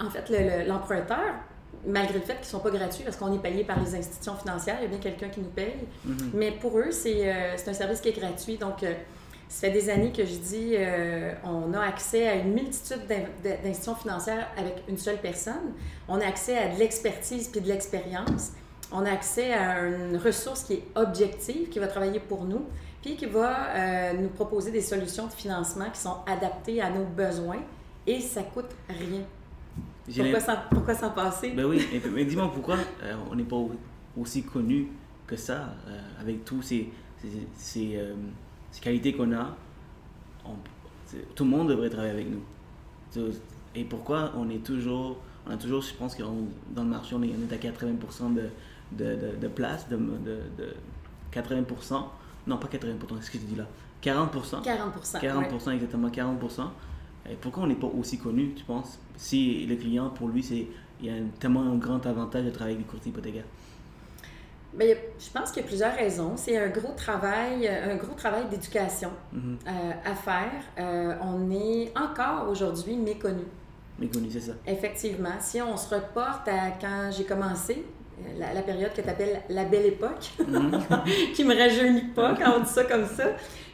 en 0.01 0.11
fait, 0.11 0.65
l'emprunteur, 0.67 1.35
malgré 1.87 2.15
le 2.15 2.25
fait 2.25 2.35
qu'ils 2.35 2.43
ne 2.43 2.51
sont 2.51 2.61
pas 2.61 2.71
gratuits 2.71 3.05
parce 3.05 3.17
qu'on 3.17 3.33
est 3.35 3.43
payé 3.43 3.65
par 3.65 3.79
les 3.81 3.95
institutions 3.95 4.37
financières, 4.37 4.77
il 4.81 4.85
y 4.85 4.87
a 4.87 4.89
bien 4.89 4.99
quelqu'un 4.99 5.29
qui 5.29 5.41
nous 5.41 5.51
paye. 5.51 5.75
Mm-hmm. 6.07 6.31
Mais 6.35 6.53
pour 6.53 6.79
eux, 6.79 6.91
euh, 6.91 7.55
c'est 7.57 7.69
un 7.69 7.75
service 7.75 8.01
qui 8.01 8.09
est 8.09 8.19
gratuit. 8.19 8.57
Donc, 8.57 8.83
euh, 8.83 8.95
ça 9.49 9.69
fait 9.69 9.73
des 9.73 9.91
années 9.91 10.13
que 10.13 10.25
je 10.25 10.39
dis, 10.39 10.73
euh, 10.75 11.33
on 11.45 11.73
a 11.73 11.81
accès 11.81 12.27
à 12.27 12.35
une 12.35 12.53
multitude 12.53 13.07
d'institutions 13.43 13.95
financières 13.95 14.49
avec 14.57 14.83
une 14.89 14.99
seule 14.99 15.19
personne. 15.19 15.73
On 16.09 16.21
a 16.21 16.27
accès 16.27 16.59
à 16.59 16.69
de 16.69 16.79
l'expertise 16.79 17.49
puis 17.49 17.61
de 17.61 17.69
l'expérience. 17.69 18.53
On 18.93 19.05
a 19.05 19.11
accès 19.11 19.53
à 19.53 19.81
une 19.87 20.17
ressource 20.17 20.65
qui 20.65 20.75
est 20.75 20.85
objective, 20.95 21.69
qui 21.69 21.79
va 21.79 21.89
travailler 21.89 22.21
pour 22.21 22.45
nous, 22.45 22.63
puis 23.03 23.17
qui 23.17 23.27
va 23.27 23.69
euh, 23.69 24.13
nous 24.15 24.29
proposer 24.29 24.71
des 24.71 24.81
solutions 24.81 25.27
de 25.27 25.33
financement 25.33 25.91
qui 25.91 26.01
sont 26.01 26.17
adaptées 26.27 26.81
à 26.81 26.91
nos 26.91 27.05
besoins 27.05 27.63
et 28.07 28.21
ça 28.21 28.43
coûte 28.43 28.71
rien. 28.89 29.23
Pourquoi 30.71 30.95
s'en, 30.95 31.11
passer? 31.11 31.51
Ben 31.51 31.65
oui, 31.65 31.85
mais 32.15 32.25
dis-moi 32.25 32.51
pourquoi 32.55 32.77
euh, 33.03 33.15
on 33.31 33.35
n'est 33.35 33.43
pas 33.43 33.57
aussi 34.17 34.45
connu 34.45 34.89
que 35.27 35.35
ça 35.35 35.75
avec 36.21 36.45
tous 36.45 36.63
ces, 36.63 36.89
ces 37.57 37.99
ces 38.77 38.83
qualités 38.83 39.15
qu'on 39.15 39.33
a, 39.33 39.57
tout 41.35 41.45
le 41.45 41.51
monde 41.51 41.69
devrait 41.71 41.89
travailler 41.89 42.13
avec 42.13 42.27
nous. 42.29 42.43
Et 43.75 43.85
pourquoi 43.85 44.33
on 44.37 44.51
est 44.51 44.63
toujours, 44.63 45.17
on 45.47 45.51
a 45.51 45.57
toujours, 45.57 45.81
je 45.81 45.95
pense 45.95 46.15
que 46.15 46.23
dans 46.23 46.83
le 46.83 46.89
marché, 46.89 47.15
on 47.15 47.23
est, 47.23 47.31
à 47.51 47.57
80% 47.57 48.35
de, 48.35 48.51
de, 48.93 49.17
de, 49.41 49.49
place, 49.49 49.89
de, 49.89 49.99
80% 51.33 52.03
Non, 52.47 52.57
pas 52.59 52.69
80%, 52.69 53.23
ce 53.23 53.31
que 53.31 53.39
tu 53.39 53.45
dis 53.45 53.57
là? 53.57 53.67
40%. 54.03 54.63
40%. 54.63 55.21
40%, 55.21 55.71
exactement, 55.73 56.09
40%. 56.09 56.63
Et 57.31 57.35
pourquoi 57.35 57.65
on 57.65 57.67
n'est 57.67 57.75
pas 57.75 57.89
aussi 57.89 58.19
connu, 58.19 58.53
tu 58.55 58.65
penses 58.65 58.99
Si 59.17 59.67
le 59.67 59.75
client, 59.77 60.11
pour 60.11 60.29
lui, 60.29 60.43
c'est 60.43 60.67
il 61.01 61.07
y 61.07 61.11
a 61.11 61.15
tellement 61.41 61.63
un 61.63 61.75
grand 61.77 62.05
avantage 62.07 62.45
de 62.45 62.51
travailler 62.51 62.77
avec 62.77 62.87
des 62.87 62.91
courtiers 62.91 63.11
hypothécaires? 63.11 63.45
Bien, 64.73 64.95
je 65.19 65.31
pense 65.31 65.51
qu'il 65.51 65.63
y 65.63 65.65
a 65.65 65.69
plusieurs 65.69 65.95
raisons. 65.95 66.33
C'est 66.37 66.57
un 66.59 66.69
gros 66.69 66.93
travail, 66.97 67.67
un 67.67 67.97
gros 67.97 68.15
travail 68.15 68.49
d'éducation 68.49 69.11
Mhm. 69.33 69.59
euh, 69.67 69.71
à 70.05 70.15
faire. 70.15 70.63
Euh, 70.79 71.15
on 71.23 71.51
est 71.51 71.93
encore 71.97 72.49
aujourd'hui 72.49 72.97
méconnu. 72.97 73.45
Méconnu, 73.99 74.29
c'est 74.31 74.41
ça. 74.41 74.53
Effectivement. 74.67 75.31
Si 75.41 75.61
on 75.63 75.77
se 75.77 75.95
reporte 75.95 76.47
à 76.49 76.73
quand 76.81 77.11
j'ai 77.11 77.25
commencé, 77.25 77.75
euh, 77.75 77.96
la, 78.39 78.55
la 78.55 78.63
période 78.63 78.93
que 78.95 79.01
tu 79.03 79.09
appelles 79.09 79.41
la 79.49 79.65
belle 79.65 79.87
époque, 79.87 80.31
Mhm. 80.39 80.81
qui 81.35 81.45
me 81.45 81.55
rajeunit 81.57 82.13
pas 82.15 82.35
quand 82.35 82.57
on 82.57 82.61
dit 82.61 82.71
ça 82.71 82.85
comme 82.85 83.07
ça. 83.07 83.25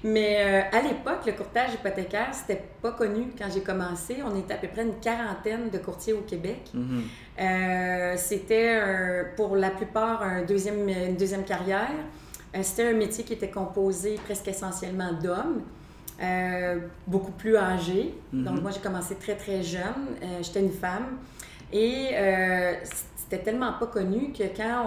Mais 0.05 0.37
euh, 0.73 0.77
à 0.79 0.83
l'époque, 0.83 1.25
le 1.27 1.33
courtage 1.33 1.75
hypothécaire, 1.75 2.31
c'était 2.33 2.61
pas 2.83 2.91
connu 2.91 3.27
quand 3.39 3.47
j'ai 3.55 3.61
commencé. 3.61 4.17
On 4.25 4.37
était 4.37 4.55
à 4.55 4.57
peu 4.57 4.67
près 4.69 4.83
une 4.83 4.99
quarantaine 5.01 5.71
de 5.71 5.79
courtiers 5.79 6.13
au 6.13 6.23
Québec. 6.23 6.71
Mhm. 6.75 7.03
Euh, 7.41 8.15
c'était 8.17 8.81
pour 9.37 9.55
la 9.57 9.71
plupart 9.71 10.23
un 10.23 10.43
deuxième, 10.43 10.89
une 10.89 11.17
deuxième 11.17 11.45
carrière. 11.45 11.89
Euh, 12.55 12.59
c'était 12.63 12.89
un 12.89 12.93
métier 12.95 13.25
qui 13.25 13.33
était 13.35 13.51
composé 13.51 14.17
presque 14.25 14.49
essentiellement 14.49 15.13
d'hommes, 15.13 15.63
euh, 16.23 16.79
beaucoup 17.07 17.33
plus 17.33 17.57
âgés. 17.57 18.13
Mhm. 18.33 18.45
Donc 18.45 18.61
moi 18.63 18.71
j'ai 18.73 18.81
commencé 18.81 19.15
très 19.15 19.37
très 19.37 19.63
jeune, 19.63 20.17
Euh, 20.23 20.43
j'étais 20.43 20.61
une 20.61 20.73
femme 20.73 21.19
et 21.73 22.11
euh, 22.13 22.75
c'était 23.17 23.43
tellement 23.43 23.73
pas 23.73 23.87
connu 23.87 24.33
que 24.33 24.45
quand 24.55 24.85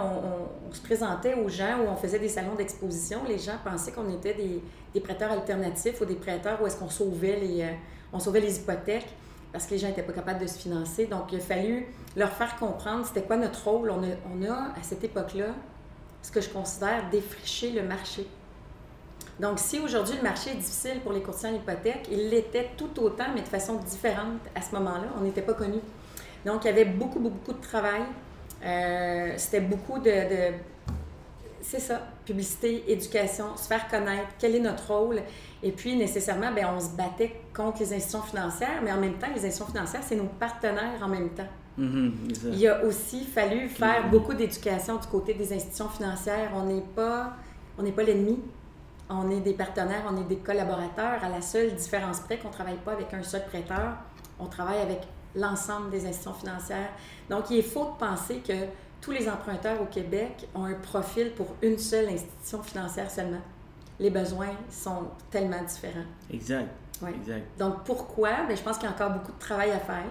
on, 0.69 0.73
se 0.73 0.81
présentait 0.81 1.35
aux 1.35 1.47
gens 1.47 1.79
ou 1.79 1.89
on 1.89 1.95
faisait 1.95 2.19
des 2.19 2.29
salons 2.29 2.55
d'exposition, 2.55 3.21
les 3.27 3.39
gens 3.39 3.55
pensaient 3.63 3.91
qu'on 3.91 4.09
était 4.09 4.33
des, 4.33 4.61
des 4.93 4.99
prêteurs 4.99 5.31
alternatifs 5.31 6.01
ou 6.01 6.05
des 6.05 6.15
prêteurs 6.15 6.61
où 6.61 6.67
est-ce 6.67 6.77
qu'on 6.77 6.89
sauvait 6.89 7.37
les, 7.39 7.61
euh, 7.61 7.71
on 8.11 8.19
sauvait 8.19 8.41
les 8.41 8.57
hypothèques 8.57 9.07
parce 9.51 9.67
que 9.67 9.71
les 9.71 9.77
gens 9.77 9.87
n'étaient 9.87 10.03
pas 10.03 10.11
capables 10.11 10.41
de 10.41 10.47
se 10.47 10.59
financer. 10.59 11.05
Donc, 11.05 11.31
il 11.31 11.37
a 11.37 11.41
fallu 11.41 11.87
leur 12.17 12.29
faire 12.33 12.57
comprendre 12.57 13.05
c'était 13.05 13.21
quoi 13.21 13.37
notre 13.37 13.69
rôle. 13.69 13.89
On 13.89 14.03
a, 14.03 14.07
on 14.29 14.43
a, 14.43 14.77
à 14.77 14.83
cette 14.83 15.03
époque-là, 15.05 15.55
ce 16.21 16.29
que 16.29 16.41
je 16.41 16.49
considère 16.49 17.09
défricher 17.09 17.71
le 17.71 17.83
marché. 17.83 18.27
Donc, 19.39 19.59
si 19.59 19.79
aujourd'hui 19.79 20.17
le 20.17 20.23
marché 20.23 20.51
est 20.51 20.55
difficile 20.55 20.99
pour 21.01 21.13
les 21.13 21.21
courtiers 21.21 21.49
en 21.49 21.53
hypothèque, 21.53 22.07
il 22.11 22.29
l'était 22.29 22.71
tout 22.75 22.99
autant, 23.01 23.27
mais 23.33 23.41
de 23.41 23.47
façon 23.47 23.75
différente 23.75 24.41
à 24.53 24.61
ce 24.61 24.75
moment-là. 24.75 25.07
On 25.17 25.21
n'était 25.21 25.41
pas 25.41 25.53
connus. 25.53 25.81
Donc, 26.45 26.63
il 26.63 26.67
y 26.67 26.69
avait 26.71 26.85
beaucoup, 26.85 27.19
beaucoup, 27.19 27.35
beaucoup 27.37 27.53
de 27.59 27.61
travail. 27.65 28.01
Euh, 28.63 29.33
C'était 29.37 29.61
beaucoup 29.61 29.99
de, 29.99 30.03
de- 30.05 30.53
c'est 31.61 31.79
ça, 31.79 31.99
publicité, 32.25 32.91
éducation, 32.91 33.57
se 33.57 33.67
faire 33.67 33.87
connaître, 33.87 34.27
quel 34.37 34.55
est 34.55 34.59
notre 34.59 34.93
rôle. 34.93 35.21
Et 35.63 35.71
puis, 35.71 35.95
nécessairement, 35.95 36.51
ben, 36.53 36.67
on 36.75 36.79
se 36.79 36.89
battait 36.95 37.41
contre 37.55 37.79
les 37.79 37.93
institutions 37.93 38.21
financières, 38.21 38.81
mais 38.83 38.91
en 38.91 38.97
même 38.99 39.15
temps, 39.15 39.27
les 39.33 39.43
institutions 39.45 39.65
financières, 39.65 40.01
c'est 40.05 40.15
nos 40.15 40.25
partenaires 40.39 40.99
en 41.01 41.07
même 41.07 41.29
temps. 41.29 41.47
Mhm, 41.77 42.13
ça. 42.35 42.47
Il 42.53 42.67
a 42.67 42.83
aussi 42.85 43.25
fallu 43.25 43.67
faire 43.67 44.07
beaucoup 44.09 44.33
d'éducation 44.35 44.97
du 44.97 45.07
côté 45.07 45.33
des 45.33 45.51
institutions 45.53 45.89
financières. 45.89 46.51
On 46.55 46.63
n'est 46.65 46.81
pas, 46.95 47.33
on 47.79 47.83
n'est 47.83 47.91
pas 47.91 48.03
l'ennemi. 48.03 48.39
On 49.09 49.29
est 49.29 49.41
des 49.41 49.53
partenaires, 49.53 50.03
on 50.09 50.17
est 50.21 50.23
des 50.27 50.37
collaborateurs. 50.37 51.23
À 51.23 51.29
la 51.29 51.41
seule 51.41 51.73
différence 51.75 52.19
près 52.21 52.37
qu'on 52.37 52.47
ne 52.49 52.53
travaille 52.53 52.77
pas 52.77 52.93
avec 52.93 53.13
un 53.13 53.23
seul 53.23 53.43
prêteur, 53.45 53.93
on 54.39 54.45
travaille 54.45 54.79
avec 54.79 55.01
l'ensemble 55.35 55.89
des 55.89 56.05
institutions 56.05 56.33
financières. 56.33 56.89
Donc, 57.29 57.49
il 57.49 57.57
est 57.57 57.61
faux 57.61 57.85
de 57.85 57.97
penser 57.99 58.37
que 58.37 58.53
tous 59.01 59.11
les 59.11 59.29
emprunteurs 59.29 59.81
au 59.81 59.85
Québec 59.85 60.47
ont 60.55 60.65
un 60.65 60.73
profil 60.73 61.31
pour 61.31 61.47
une 61.61 61.77
seule 61.77 62.09
institution 62.09 62.63
financière 62.63 63.11
seulement. 63.11 63.41
Les 63.99 64.09
besoins 64.09 64.55
sont 64.69 65.03
tellement 65.29 65.61
différents. 65.61 66.05
Exact. 66.31 66.69
Exact. 67.07 67.45
Donc, 67.59 67.83
pourquoi? 67.83 68.45
Bien, 68.47 68.55
je 68.55 68.61
pense 68.61 68.77
qu'il 68.77 68.87
y 68.87 68.91
a 68.91 68.95
encore 68.95 69.11
beaucoup 69.11 69.31
de 69.31 69.39
travail 69.39 69.71
à 69.71 69.79
faire. 69.79 70.05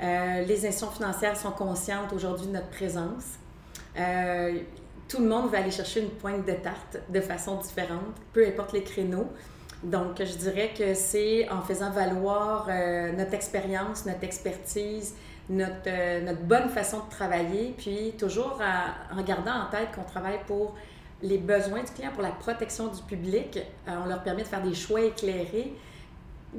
Euh, 0.00 0.44
les 0.44 0.66
institutions 0.66 0.90
financières 0.90 1.36
sont 1.36 1.50
conscientes 1.50 2.12
aujourd'hui 2.12 2.46
de 2.46 2.52
notre 2.52 2.68
présence. 2.68 3.38
Euh, 3.98 4.58
tout 5.08 5.20
le 5.20 5.28
monde 5.28 5.50
va 5.50 5.58
aller 5.58 5.70
chercher 5.70 6.02
une 6.02 6.10
pointe 6.10 6.46
de 6.46 6.52
tarte 6.52 6.98
de 7.08 7.20
façon 7.20 7.56
différente, 7.56 8.14
peu 8.32 8.46
importe 8.46 8.72
les 8.72 8.82
créneaux. 8.82 9.28
Donc, 9.82 10.18
je 10.18 10.36
dirais 10.36 10.72
que 10.76 10.94
c'est 10.94 11.48
en 11.50 11.62
faisant 11.62 11.90
valoir 11.90 12.66
euh, 12.68 13.12
notre 13.12 13.34
expérience, 13.34 14.06
notre 14.06 14.24
expertise, 14.24 15.14
notre, 15.48 15.72
euh, 15.86 16.20
notre 16.22 16.42
bonne 16.42 16.68
façon 16.68 16.98
de 17.04 17.10
travailler, 17.10 17.74
puis 17.78 18.12
toujours 18.18 18.60
en 18.60 19.22
gardant 19.22 19.52
en 19.52 19.70
tête 19.70 19.88
qu'on 19.94 20.02
travaille 20.02 20.40
pour 20.46 20.74
les 21.22 21.38
besoins 21.38 21.82
du 21.82 21.92
client, 21.92 22.10
pour 22.12 22.22
la 22.22 22.30
protection 22.30 22.88
du 22.88 23.02
public. 23.02 23.58
Euh, 23.88 23.92
on 24.04 24.08
leur 24.08 24.22
permet 24.22 24.42
de 24.42 24.48
faire 24.48 24.62
des 24.62 24.74
choix 24.74 25.00
éclairés. 25.00 25.72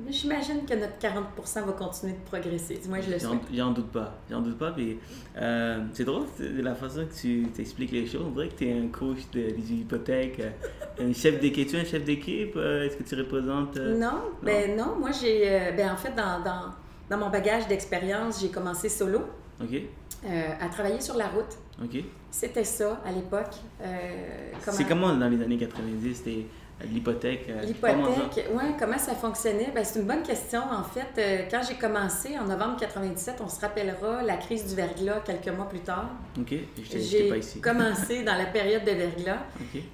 J'imagine 0.08 0.66
que 0.66 0.76
notre 0.76 0.98
40% 1.00 1.66
va 1.66 1.72
continuer 1.74 2.14
de 2.14 2.20
progresser. 2.30 2.78
Du 2.78 2.88
moins, 2.90 3.02
je 3.02 3.10
le 3.10 3.18
souhaite. 3.20 3.40
J'en 3.54 3.72
doute 3.72 3.88
pas. 3.92 4.14
J'en 4.30 4.40
doute 4.42 4.58
pas. 4.58 4.72
Puis, 4.72 5.00
euh, 5.38 5.84
c'est 5.94 6.04
drôle 6.06 6.26
de 6.40 6.62
la 6.62 6.76
façon 6.76 7.06
que 7.08 7.14
tu 7.20 7.48
t'expliques 7.54 7.92
les 7.92 8.06
choses. 8.06 8.22
On 8.28 8.32
dirait 8.32 8.50
que 8.50 8.56
tu 8.56 8.68
es 8.70 8.80
un 8.80 8.88
coach 8.88 9.18
de, 9.34 9.50
des 9.50 9.74
hypothèques, 9.74 10.40
euh, 10.42 11.10
un 11.10 11.12
chef 11.12 11.40
d'équipe. 11.40 11.68
Tu 11.68 11.76
es 11.76 11.80
un 11.82 11.86
chef 11.86 12.04
d'équipe 12.06 12.54
euh, 12.56 12.86
Est-ce 12.86 12.98
que 12.98 13.04
tu 13.04 13.16
représentes. 13.16 13.78
euh, 13.78 13.98
Non, 13.98 14.22
ben 14.44 14.78
non? 14.78 14.96
Moi, 15.00 15.10
j'ai. 15.12 15.72
ben 15.76 15.92
en 15.92 15.98
fait, 15.98 16.14
dans, 16.16 16.40
dans, 16.44 16.66
dans 17.10 17.18
mon 17.18 17.32
bagage 17.32 17.68
d'expérience, 17.68 18.42
j'ai 18.42 18.50
commencé 18.50 18.90
solo 18.90 19.22
Ok. 19.60 19.74
euh, 19.74 20.42
à 20.62 20.70
travailler 20.70 21.02
sur 21.02 21.16
la 21.18 21.28
route. 21.30 21.58
Ok. 21.84 22.04
C'était 22.30 22.64
ça 22.64 23.02
à 23.04 23.12
l'époque. 23.12 23.56
C'est 24.72 24.88
comment 24.88 25.16
dans 25.16 25.28
les 25.30 25.42
années 25.44 25.58
90 25.58 26.14
C'était 26.16 26.30
euh, 26.32 26.44
l'hypothèque 26.86 27.46
euh? 27.50 27.62
L'hypothèque, 27.62 28.48
ouais, 28.54 28.76
comment 28.80 28.98
ça 28.98 29.14
fonctionnait? 29.16 29.72
Ben, 29.76 29.84
c'est 29.84 30.00
une 30.00 30.06
bonne 30.06 30.24
question. 30.24 30.62
En 30.62 30.84
fait, 30.84 31.08
euh, 31.18 31.44
quand 31.52 31.62
j'ai 31.68 31.76
commencé 31.76 32.38
en 32.40 32.46
novembre 32.46 32.78
97, 32.80 33.36
on 33.44 33.48
se 33.50 33.60
rappellera 33.60 34.22
la 34.24 34.38
crise 34.38 34.68
du 34.70 34.76
verglas 34.76 35.20
quelques 35.26 35.50
mois 35.50 35.68
plus 35.68 35.80
tard. 35.82 36.10
Ok. 36.40 36.54
J'ai 36.92 37.38
ici. 37.38 37.60
commencé 37.62 38.24
dans 38.24 38.36
la 38.36 38.46
période 38.46 38.84
de 38.86 38.92
verglas. 38.92 39.40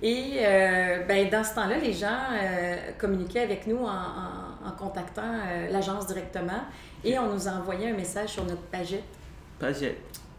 Et 0.01 0.33
euh, 0.39 1.03
ben, 1.07 1.29
dans 1.29 1.43
ce 1.43 1.55
temps-là, 1.55 1.77
les 1.77 1.93
gens 1.93 2.07
euh, 2.33 2.75
communiquaient 2.99 3.41
avec 3.41 3.65
nous 3.67 3.77
en, 3.77 3.87
en- 3.89 4.67
en 4.67 4.71
contactant 4.71 5.21
euh, 5.23 5.69
l'agence 5.71 6.07
directement 6.07 6.61
et 7.03 7.19
on 7.19 7.31
nous 7.33 7.47
envoyait 7.47 7.89
un 7.91 7.95
message 7.95 8.29
sur 8.29 8.43
notre 8.45 8.61
pagette. 8.63 9.03
Jet. 9.79 9.97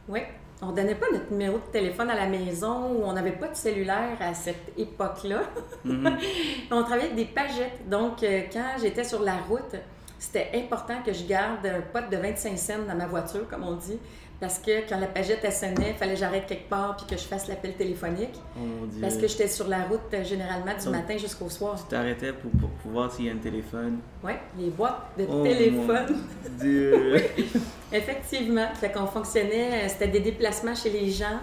Oui. 0.08 0.20
On 0.62 0.72
donnait 0.72 0.94
pas 0.94 1.06
notre 1.12 1.30
numéro 1.30 1.58
de 1.58 1.70
téléphone 1.70 2.08
à 2.10 2.14
la 2.14 2.26
maison 2.26 2.90
ou 2.92 3.04
on 3.04 3.12
n'avait 3.12 3.32
pas 3.32 3.48
de 3.48 3.56
cellulaire 3.56 4.16
à 4.20 4.32
cette 4.32 4.72
époque-là. 4.78 5.42
Mhm. 5.84 6.16
on 6.70 6.82
travaillait 6.82 7.12
avec 7.12 7.16
des 7.16 7.26
pagettes. 7.26 7.88
Donc, 7.88 8.22
euh, 8.22 8.42
quand 8.50 8.76
j'étais 8.80 9.04
sur 9.04 9.22
la 9.22 9.36
route, 9.36 9.76
c'était 10.18 10.50
important 10.54 11.02
que 11.04 11.12
je 11.12 11.24
garde 11.26 11.66
un 11.66 11.82
pot 11.82 12.08
de 12.10 12.16
25 12.16 12.58
cents 12.58 12.74
dans 12.88 12.94
ma 12.94 13.06
voiture, 13.06 13.46
comme 13.48 13.64
on 13.64 13.74
dit, 13.74 13.98
parce 14.40 14.58
que 14.58 14.86
quand 14.88 14.98
la 14.98 15.06
pagette 15.06 15.40
elle 15.42 15.52
sonnait, 15.52 15.90
il 15.90 15.94
fallait 15.94 16.12
que 16.14 16.18
j'arrête 16.20 16.46
quelque 16.46 16.68
part 16.68 16.96
puis 16.96 17.06
que 17.06 17.16
je 17.20 17.26
fasse 17.26 17.48
l'appel 17.48 17.74
téléphonique. 17.74 18.34
Oh 18.56 18.86
dieu. 18.86 19.00
Parce 19.00 19.16
que 19.16 19.26
j'étais 19.26 19.48
sur 19.48 19.66
la 19.68 19.82
route 19.84 20.00
euh, 20.12 20.22
généralement 20.24 20.74
du 20.78 20.84
Donc, 20.84 20.94
matin 20.94 21.16
jusqu'au 21.16 21.48
soir. 21.48 21.76
Tu 21.76 21.88
t'arrêtais 21.88 22.32
pour, 22.32 22.50
pour, 22.92 23.12
s'il 23.12 23.26
y 23.26 23.28
a 23.30 23.32
un 23.32 23.38
téléphone? 23.38 23.98
Oui, 24.22 24.32
les 24.58 24.70
boîtes 24.70 25.02
de 25.18 25.26
Oh, 25.28 25.42
téléphone. 25.42 26.06
mon 26.44 26.50
Dieu. 26.58 27.16
Effectivement. 27.92 28.66
Fait 28.74 28.90
qu'on 28.92 29.06
fonctionnait, 29.06 29.84
euh, 29.84 29.88
c'était 29.88 30.08
des 30.08 30.20
déplacements 30.20 30.74
chez 30.74 30.90
les 30.90 31.10
gens. 31.10 31.38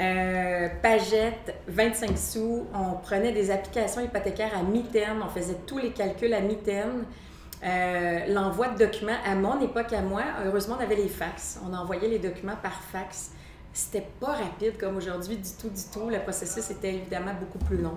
Euh, 0.00 0.68
pagette, 0.82 1.54
25 1.68 2.16
sous. 2.16 2.66
On 2.74 2.94
prenait 3.02 3.32
des 3.32 3.50
applications 3.50 4.00
hypothécaires 4.02 4.56
à 4.58 4.62
mi-terme. 4.62 5.22
On 5.26 5.28
faisait 5.28 5.56
tous 5.66 5.78
les 5.78 5.90
calculs 5.90 6.32
à 6.32 6.40
mi-terme. 6.40 7.04
Euh, 7.62 8.26
L'envoi 8.32 8.68
de 8.68 8.78
documents, 8.78 9.18
à 9.24 9.34
mon 9.34 9.60
époque, 9.60 9.92
à 9.92 10.00
moi, 10.00 10.22
heureusement, 10.44 10.76
on 10.78 10.82
avait 10.82 10.96
les 10.96 11.08
fax. 11.08 11.60
On 11.68 11.74
envoyait 11.74 12.08
les 12.08 12.18
documents 12.18 12.56
par 12.62 12.72
fax. 12.72 13.32
C'était 13.72 14.06
pas 14.18 14.32
rapide 14.32 14.78
comme 14.78 14.96
aujourd'hui 14.96 15.36
du 15.36 15.50
tout, 15.60 15.68
du 15.68 15.82
tout. 15.92 16.08
Le 16.08 16.18
processus 16.20 16.70
était 16.70 16.94
évidemment 16.94 17.34
beaucoup 17.38 17.64
plus 17.64 17.76
long. 17.78 17.96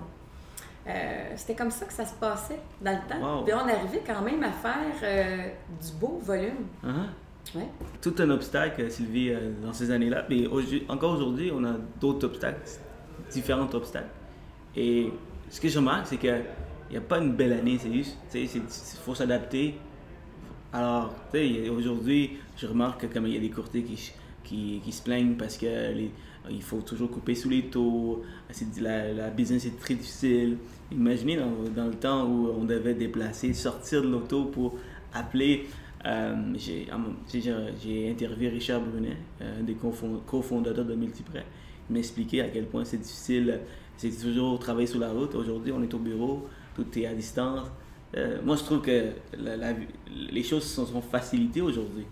Euh, 0.86 1.32
C'était 1.36 1.54
comme 1.54 1.70
ça 1.70 1.86
que 1.86 1.92
ça 1.92 2.04
se 2.04 2.14
passait 2.14 2.58
dans 2.80 2.92
le 2.92 3.08
temps. 3.08 3.38
Wow. 3.38 3.44
Puis 3.44 3.54
on 3.54 3.58
arrivait 3.68 4.02
quand 4.06 4.20
même 4.20 4.42
à 4.42 4.52
faire 4.52 4.94
euh, 5.02 5.48
du 5.82 5.92
beau 5.98 6.20
volume. 6.22 6.66
Ouais. 7.54 7.68
Tout 8.02 8.14
un 8.18 8.30
obstacle, 8.30 8.90
Sylvie, 8.90 9.30
euh, 9.30 9.52
dans 9.62 9.72
ces 9.72 9.90
années-là. 9.90 10.24
Mais 10.28 10.46
encore 10.88 11.14
aujourd'hui, 11.14 11.50
on 11.54 11.64
a 11.64 11.72
d'autres 12.00 12.26
obstacles, 12.26 12.60
différents 13.30 13.72
obstacles. 13.72 14.08
Et 14.76 15.12
ce 15.50 15.60
que 15.60 15.68
je 15.68 15.78
remarque, 15.78 16.06
c'est 16.06 16.16
qu'il 16.16 16.42
n'y 16.94 17.04
a 17.04 17.08
pas 17.08 17.18
une 17.18 17.32
belle 17.32 17.52
année, 17.52 17.78
c'est 17.78 17.92
juste, 17.92 18.16
il 18.34 18.98
faut 19.04 19.14
s'adapter. 19.14 19.74
Alors, 20.72 21.14
aujourd'hui, 21.76 22.30
je 22.56 22.66
remarque 22.66 23.08
que 23.08 23.18
il 23.18 23.34
y 23.34 23.36
a 23.36 23.40
des 23.40 23.50
courtiers 23.50 23.82
qui, 23.82 24.12
qui, 24.42 24.80
qui 24.84 24.92
se 24.92 25.02
plaignent 25.02 25.34
parce 25.36 25.56
que 25.56 25.66
les- 25.66 26.10
il 26.50 26.62
faut 26.62 26.80
toujours 26.82 27.10
couper 27.10 27.34
sous 27.34 27.48
les 27.48 27.62
taux, 27.62 28.22
la, 28.80 29.30
business 29.30 29.64
est 29.66 29.78
très 29.80 29.94
difficile. 29.94 30.58
Imaginez 30.92 31.36
dans, 31.36 31.52
dans 31.74 31.86
le 31.86 31.94
temps 31.94 32.26
où 32.28 32.50
on 32.60 32.64
devait 32.64 32.94
déplacer, 32.94 33.54
sortir 33.54 34.02
de 34.02 34.08
l'auto 34.08 34.44
pour 34.46 34.74
appeler. 35.14 35.66
euh, 36.04 36.34
j'ai 36.58 38.10
interviewé 38.10 38.48
Richard 38.50 38.82
Brunet, 38.82 39.16
euh, 39.40 39.60
un 39.60 39.62
des 39.62 39.74
cofon- 39.74 40.20
cofondateurs 40.26 40.84
de 40.84 40.94
Multiprêt. 40.94 41.46
Il 41.88 41.94
m'a 41.94 41.98
expliqué 42.00 42.42
à 42.42 42.48
quel 42.48 42.66
point 42.66 42.84
c'est 42.84 42.98
difficile 42.98 43.60
c'est 43.96 44.10
toujours 44.10 44.58
travailler 44.58 44.86
sur 44.88 44.98
la 44.98 45.10
route. 45.10 45.34
Aujourd'hui, 45.34 45.72
on 45.72 45.82
est 45.82 45.94
au 45.94 45.98
bureau, 45.98 46.46
tout 46.74 46.86
est 46.98 47.06
à 47.06 47.14
distance. 47.14 47.66
Euh, 48.16 48.38
moi, 48.44 48.56
je 48.56 48.62
trouve 48.62 48.80
que 48.80 49.10
les 50.30 50.42
choses 50.42 50.64
sont, 50.64 50.86
sont 50.86 51.02
facilitées 51.02 51.62
aujourd'hui. 51.62 52.06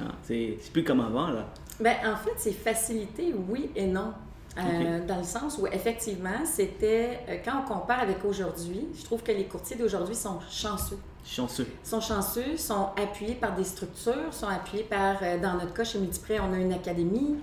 Hein, 0.00 0.08
c'est 0.22 0.58
plus 0.72 0.84
comme 0.84 1.00
avant, 1.00 1.28
là. 1.28 1.46
Ben, 1.80 1.96
en 2.06 2.16
fait, 2.16 2.32
c'est 2.36 2.52
facilité, 2.52 3.34
oui 3.48 3.70
et 3.74 3.86
non. 3.86 4.12
Euh, 4.56 5.04
dans 5.04 5.18
le 5.18 5.24
sens 5.24 5.58
où, 5.58 5.66
effectivement, 5.66 6.44
c'était, 6.44 7.18
euh, 7.28 7.36
quand 7.44 7.64
on 7.64 7.74
compare 7.74 7.98
avec 8.00 8.24
aujourd'hui, 8.24 8.86
je 8.96 9.04
trouve 9.04 9.20
que 9.22 9.32
les 9.32 9.46
courtiers 9.46 9.74
d'aujourd'hui 9.74 10.14
sont 10.14 10.38
chanceux. 10.48 10.98
Chanceux. 11.24 11.66
Sont 11.82 12.00
chanceux, 12.00 12.56
sont 12.56 12.90
appuyés 12.96 13.34
par 13.34 13.56
des 13.56 13.64
structures, 13.64 14.32
sont 14.32 14.46
appuyés 14.46 14.84
par, 14.84 15.16
euh, 15.22 15.38
dans 15.38 15.54
notre 15.54 15.72
cas, 15.72 15.82
chez 15.82 15.98
Multiprès, 15.98 16.38
on 16.38 16.52
a 16.52 16.58
une 16.58 16.72
académie, 16.72 17.34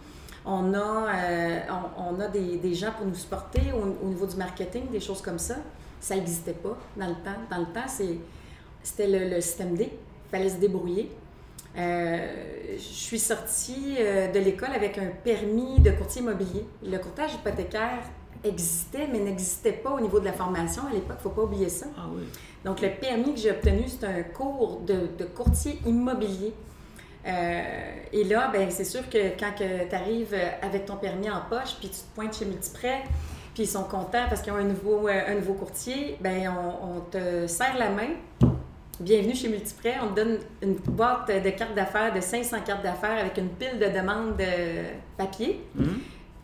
on 0.46 0.74
a, 0.74 1.08
on, 1.98 2.20
a 2.20 2.28
des, 2.28 2.58
des, 2.58 2.74
gens 2.74 2.92
pour 2.98 3.06
nous 3.06 3.14
supporter 3.14 3.62
au, 3.74 4.08
niveau 4.08 4.26
du 4.26 4.38
marketing, 4.38 4.90
des 4.90 5.00
choses 5.00 5.22
comme 5.22 5.38
ça. 5.38 5.58
Ça 6.02 6.16
n'existait 6.16 6.54
pas 6.54 6.78
dans 6.98 7.08
le 7.08 7.16
temps. 7.16 7.40
Dans 7.50 7.60
le 7.60 7.68
temps, 7.68 7.88
c'était 8.84 9.08
le, 9.08 9.30
le 9.30 9.40
système 9.40 9.76
D. 9.76 9.90
Il 9.94 10.30
fallait 10.30 10.50
se 10.50 10.58
débrouiller. 10.58 11.10
Euh, 11.78 12.28
je 12.76 12.82
suis 12.82 13.20
sortie 13.20 13.96
euh, 14.00 14.32
de 14.32 14.40
l'école 14.40 14.72
avec 14.76 14.98
un 14.98 15.08
permis 15.24 15.80
de 15.80 15.92
courtier 15.92 16.22
immobilier. 16.22 16.66
Le 16.84 16.98
courtage 16.98 17.34
hypothécaire 17.36 18.04
existait, 18.44 19.08
mais 19.12 19.20
n'existait 19.20 19.72
pas 19.72 19.92
au 19.92 20.02
niveau 20.02 20.20
de 20.20 20.26
la 20.26 20.34
formation 20.34 20.84
à 20.88 20.94
l'époque. 20.94 21.18
Il 21.20 21.28
ne 21.28 21.30
faut 21.30 21.30
pas 21.30 21.44
oublier 21.44 21.70
ça. 21.70 21.86
Ah 21.98 22.08
oui. 22.14 22.24
Donc, 22.66 22.82
le 22.82 22.90
permis 22.90 23.34
que 23.34 23.40
j'ai 23.40 23.52
obtenu, 23.52 23.84
c'est 23.88 24.06
un 24.06 24.24
cours 24.24 24.82
de, 24.82 25.24
courtier 25.34 25.80
immobilier. 25.86 26.54
Euh, 27.26 27.62
et 28.12 28.24
là, 28.24 28.50
ben, 28.52 28.70
c'est 28.70 28.84
sûr 28.84 29.08
que 29.10 29.40
quand 29.40 29.52
tu 29.56 29.96
arrives 29.96 30.36
avec 30.62 30.86
ton 30.86 30.98
permis 30.98 31.30
en 31.30 31.42
poche, 31.50 31.76
puis 31.80 31.90
tu 31.90 31.96
te 31.96 32.16
pointes 32.16 32.36
chez 32.36 32.46
Multiprêt, 32.46 33.04
puis 33.54 33.64
ils 33.64 33.68
sont 33.68 33.84
contents 33.84 34.28
parce 34.30 34.42
qu'ils 34.42 34.54
ont 34.54 34.58
un 34.58 34.64
nouveau, 34.64 35.08
un 35.08 35.36
nouveau 35.36 35.54
courtier, 35.54 36.18
ben, 36.22 36.52
on, 36.52 36.98
on 36.98 37.00
te 37.02 37.48
serre 37.48 37.78
la 37.78 37.90
main, 37.90 38.10
Bienvenue 39.02 39.34
chez 39.34 39.50
Multiprêt. 39.50 39.96
On 40.04 40.10
te 40.10 40.22
donne 40.22 40.38
une 40.62 40.76
boîte 40.76 41.28
de 41.28 41.50
cartes 41.50 41.74
d'affaires, 41.74 42.14
de 42.14 42.22
500 42.22 42.58
cartes 42.64 42.84
d'affaires 42.84 43.18
avec 43.18 43.36
une 43.36 43.50
pile 43.50 43.80
de 43.80 43.88
demandes 43.88 44.38
de 44.38 44.46
papier. 45.18 45.60
Mmh. 45.74 45.86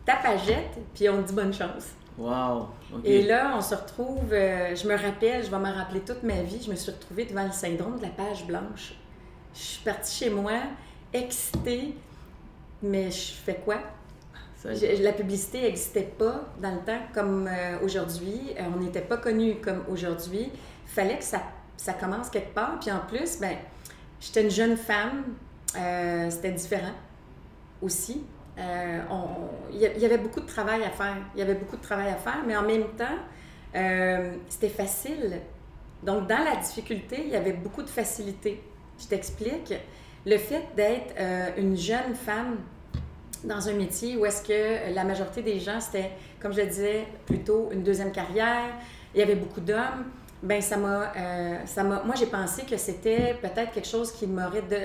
Ta 0.04 0.16
pagette, 0.16 0.76
puis 0.92 1.08
on 1.08 1.22
te 1.22 1.28
dit 1.28 1.34
bonne 1.34 1.54
chance. 1.54 1.92
Wow! 2.16 2.66
Et 3.04 3.22
là, 3.22 3.54
on 3.56 3.60
se 3.60 3.76
retrouve, 3.76 4.32
euh, 4.32 4.74
je 4.74 4.88
me 4.88 4.96
rappelle, 4.96 5.44
je 5.44 5.50
vais 5.50 5.58
me 5.58 5.72
rappeler 5.72 6.00
toute 6.00 6.24
ma 6.24 6.42
vie, 6.42 6.60
je 6.60 6.68
me 6.68 6.74
suis 6.74 6.90
retrouvée 6.90 7.26
devant 7.26 7.44
le 7.44 7.52
syndrome 7.52 7.98
de 7.98 8.02
la 8.02 8.08
page 8.08 8.44
blanche. 8.44 8.94
Je 9.54 9.60
suis 9.60 9.84
partie 9.84 10.24
chez 10.24 10.30
moi, 10.30 10.58
excitée, 11.12 11.94
mais 12.82 13.12
je 13.12 13.34
fais 13.34 13.60
quoi? 13.64 13.76
La 14.64 15.12
publicité 15.12 15.62
n'existait 15.62 16.10
pas 16.18 16.48
dans 16.60 16.72
le 16.74 16.80
temps 16.80 17.00
comme 17.14 17.46
euh, 17.46 17.78
aujourd'hui. 17.82 18.54
Euh, 18.58 18.62
on 18.74 18.80
n'était 18.80 19.02
pas 19.02 19.16
connu 19.16 19.56
comme 19.56 19.84
aujourd'hui. 19.88 20.50
Fallait 20.86 21.18
que 21.18 21.24
ça 21.24 21.42
ça 21.76 21.92
commence 21.92 22.28
quelque 22.28 22.54
part. 22.54 22.80
Puis 22.80 22.90
en 22.90 22.98
plus, 22.98 23.38
ben, 23.38 23.56
j'étais 24.20 24.42
une 24.42 24.50
jeune 24.50 24.76
femme, 24.76 25.22
euh, 25.76 26.28
c'était 26.28 26.50
différent 26.50 26.94
aussi. 27.80 28.24
Il 28.56 29.80
y 29.80 30.04
avait 30.04 30.18
beaucoup 30.18 30.40
de 30.40 30.46
travail 30.46 30.82
à 30.82 30.90
faire. 30.90 31.14
Il 31.36 31.38
y 31.38 31.42
avait 31.42 31.54
beaucoup 31.54 31.76
de 31.76 31.82
travail 31.82 32.08
à 32.08 32.16
faire, 32.16 32.42
mais 32.44 32.56
en 32.56 32.62
même 32.62 32.88
temps, 32.96 34.34
c'était 34.48 34.68
facile. 34.68 35.40
Donc, 36.02 36.26
dans 36.26 36.42
la 36.42 36.56
difficulté, 36.56 37.22
il 37.24 37.28
y 37.28 37.36
avait 37.36 37.52
beaucoup 37.52 37.84
de 37.84 37.88
facilité. 37.88 38.60
Je 38.98 39.06
t'explique. 39.06 39.72
Le 40.26 40.36
fait 40.38 40.64
d'être 40.74 41.14
une 41.56 41.76
jeune 41.76 42.16
femme 42.16 42.56
dans 43.44 43.68
un 43.68 43.72
métier 43.72 44.16
où 44.16 44.26
est-ce 44.26 44.42
que 44.42 44.94
la 44.94 45.04
majorité 45.04 45.42
des 45.42 45.60
gens, 45.60 45.80
c'était, 45.80 46.10
comme 46.40 46.52
je 46.52 46.60
le 46.60 46.66
disais, 46.66 47.06
plutôt 47.26 47.70
une 47.72 47.82
deuxième 47.82 48.12
carrière, 48.12 48.70
il 49.14 49.20
y 49.20 49.22
avait 49.22 49.36
beaucoup 49.36 49.60
d'hommes, 49.60 50.04
ben 50.42 50.60
ça 50.60 50.76
m'a, 50.76 51.12
euh, 51.16 51.58
ça 51.66 51.82
m'a, 51.82 52.02
moi 52.04 52.14
j'ai 52.14 52.26
pensé 52.26 52.62
que 52.62 52.76
c'était 52.76 53.34
peut-être 53.40 53.72
quelque 53.72 53.88
chose 53.88 54.12
qui 54.12 54.26
m'aurait 54.26 54.62
de, 54.62 54.78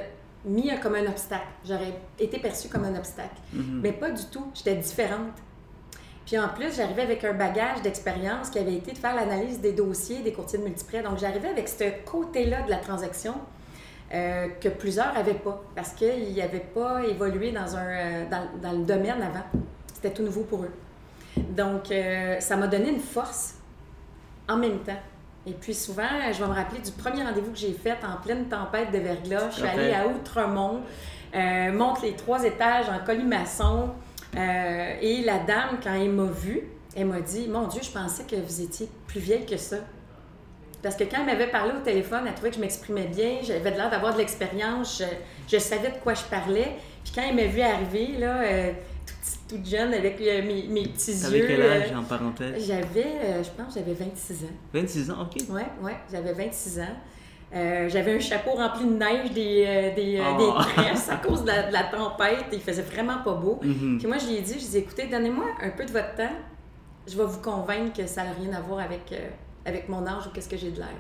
mis 0.45 0.71
comme 0.81 0.95
un 0.95 1.05
obstacle. 1.07 1.47
J'aurais 1.65 1.93
été 2.19 2.39
perçue 2.39 2.69
comme 2.69 2.85
un 2.85 2.95
obstacle, 2.95 3.35
mhm. 3.53 3.81
mais 3.81 3.91
pas 3.91 4.09
du 4.09 4.23
tout. 4.25 4.45
J'étais 4.53 4.75
différente. 4.75 5.33
Puis 6.25 6.39
en 6.39 6.47
plus, 6.47 6.75
j'arrivais 6.75 7.01
avec 7.01 7.23
un 7.25 7.33
bagage 7.33 7.81
d'expérience 7.81 8.49
qui 8.49 8.57
avait 8.57 8.75
été 8.75 8.93
de 8.93 8.97
faire 8.97 9.13
l'analyse 9.13 9.59
des 9.59 9.73
dossiers 9.73 10.21
des 10.21 10.31
courtiers 10.31 10.59
de 10.59 10.63
multiprêt. 10.63 11.03
Donc 11.03 11.17
j'arrivais 11.17 11.49
avec 11.49 11.67
ce 11.67 11.83
côté-là 12.05 12.61
de 12.61 12.69
la 12.69 12.77
transaction 12.77 13.35
euh, 14.13 14.47
que 14.62 14.69
plusieurs 14.69 15.13
n'avaient 15.13 15.34
pas 15.34 15.62
parce 15.76 15.93
qu'ils 15.93 16.36
n'avaient 16.36 16.60
pas 16.60 17.04
évolué 17.04 17.52
dans, 17.52 17.76
un, 17.76 17.88
euh, 17.88 18.23
dans, 18.30 18.47
dans, 18.62 18.78
le 18.78 18.86
domaine 18.86 19.21
avant. 19.21 19.45
C'était 19.93 20.12
tout 20.12 20.23
nouveau 20.23 20.43
pour 20.43 20.63
eux. 20.63 20.71
Donc 21.38 21.91
ça 22.39 22.56
m'a 22.56 22.67
donné 22.67 22.89
une 22.89 22.99
force 22.99 23.56
en 24.47 24.58
même 24.58 24.80
temps. 24.80 24.99
Et 25.45 25.52
puis 25.52 25.73
souvent, 25.73 26.08
je 26.32 26.39
vais 26.41 26.47
me 26.47 26.54
rappeler 26.54 26.80
du 26.80 26.91
premier 26.91 27.23
rendez-vous 27.23 27.52
que 27.52 27.58
j'ai 27.58 27.73
fait 27.73 27.97
en 28.04 28.21
pleine 28.21 28.45
tempête 28.45 28.91
de 28.91 28.99
verglas. 28.99 29.49
Je 29.49 29.56
suis 29.56 29.67
allée 29.67 29.93
à 29.93 30.08
Outremont, 30.08 30.82
euh, 31.36 31.71
monte 31.73 32.02
les 32.02 32.13
trois 32.13 32.43
étages 32.43 32.88
en 32.89 33.04
colimaçon. 33.06 33.89
Euh, 34.36 34.95
et 35.02 35.21
la 35.21 35.39
dame, 35.39 35.80
quand 35.84 35.93
elle 35.93 36.12
m'a 36.12 36.26
vue, 36.26 36.63
elle 36.95 37.08
m'a 37.08 37.19
dit 37.19 37.47
Mon 37.47 37.67
Dieu, 37.67 37.82
je 37.84 37.91
pensais 37.91 38.23
que 38.23 38.36
vous 38.36 38.62
étiez 38.62 38.89
plus 39.08 39.19
vieille 39.19 39.45
que 39.45 39.58
ça. 39.58 39.78
Parce 40.83 40.97
que 40.97 41.05
quand 41.05 41.19
elle 41.21 41.25
m'avait 41.25 41.47
parlé 41.47 41.71
au 41.71 41.79
téléphone, 41.79 42.25
elle 42.27 42.33
trouvait 42.33 42.49
que 42.49 42.57
je 42.57 42.61
m'exprimais 42.61 43.07
bien, 43.07 43.37
j'avais 43.41 43.71
l'air 43.71 43.89
d'avoir 43.89 44.13
de 44.13 44.17
l'expérience, 44.17 45.01
je, 45.47 45.57
savais 45.57 45.87
de 45.87 45.97
quoi 46.03 46.13
je 46.13 46.23
parlais. 46.23 46.75
Puis 47.05 47.13
quand 47.15 47.21
elle 47.27 47.35
m'a 47.35 47.45
vu 47.45 47.61
arriver, 47.61 48.17
là, 48.19 48.41
euh, 48.43 48.73
toute 49.47 49.65
jeune 49.65 49.93
avec 49.93 50.19
euh, 50.19 50.45
mes, 50.45 50.67
mes, 50.67 50.87
petits 50.89 51.13
yeux. 51.13 51.45
quel 51.47 51.61
âge, 51.61 51.91
euh, 51.93 51.97
en 51.97 52.03
parenthèse? 52.03 52.67
J'avais, 52.67 53.43
je 53.43 53.49
pense, 53.51 53.75
j'avais 53.75 53.93
26 53.93 54.43
ans. 54.43 54.47
26 54.73 55.11
ans, 55.11 55.21
OK. 55.21 55.41
Oui, 55.49 55.61
oui, 55.81 55.91
j'avais 56.11 56.33
26 56.33 56.79
ans. 56.81 57.87
j'avais 57.87 58.15
un 58.15 58.19
chapeau 58.19 58.51
rempli 58.51 58.83
de 58.83 58.97
neige, 58.97 59.31
des, 59.31 59.93
des, 59.95 60.21
oh. 60.37 60.53
tresses 60.75 61.07
à 61.07 61.15
cause 61.15 61.45
de 61.45 61.71
la, 61.71 61.83
tempête. 61.83 62.47
Il 62.51 62.59
faisait 62.59 62.81
vraiment 62.81 63.19
pas 63.23 63.35
beau. 63.35 63.61
Mm-hmm. 63.63 63.99
Puis 63.99 64.07
moi, 64.07 64.17
je 64.17 64.27
lui 64.27 64.35
ai 64.35 64.41
dit, 64.41 64.55
je 64.55 64.57
lui 64.57 64.65
ai 64.65 64.69
dit, 64.69 64.77
écoutez, 64.79 65.07
donnez-moi 65.07 65.45
un 65.61 65.69
peu 65.69 65.85
de 65.85 65.93
votre 65.93 66.13
temps. 66.15 66.35
Je 67.07 67.17
vais 67.17 67.25
vous 67.25 67.39
convaincre 67.39 67.93
que 67.95 68.05
ça 68.05 68.25
n'a 68.25 68.31
rien 68.33 68.51
à 68.51 68.59
voir 68.59 68.79
avec, 68.79 69.13
avec 69.65 69.89
mon 69.89 70.06
âge 70.06 70.28
ou 70.28 70.30
qu'est-ce 70.32 70.49
que 70.49 70.58
j'ai 70.58 70.71
de 70.71 70.78
l'air. 70.78 70.95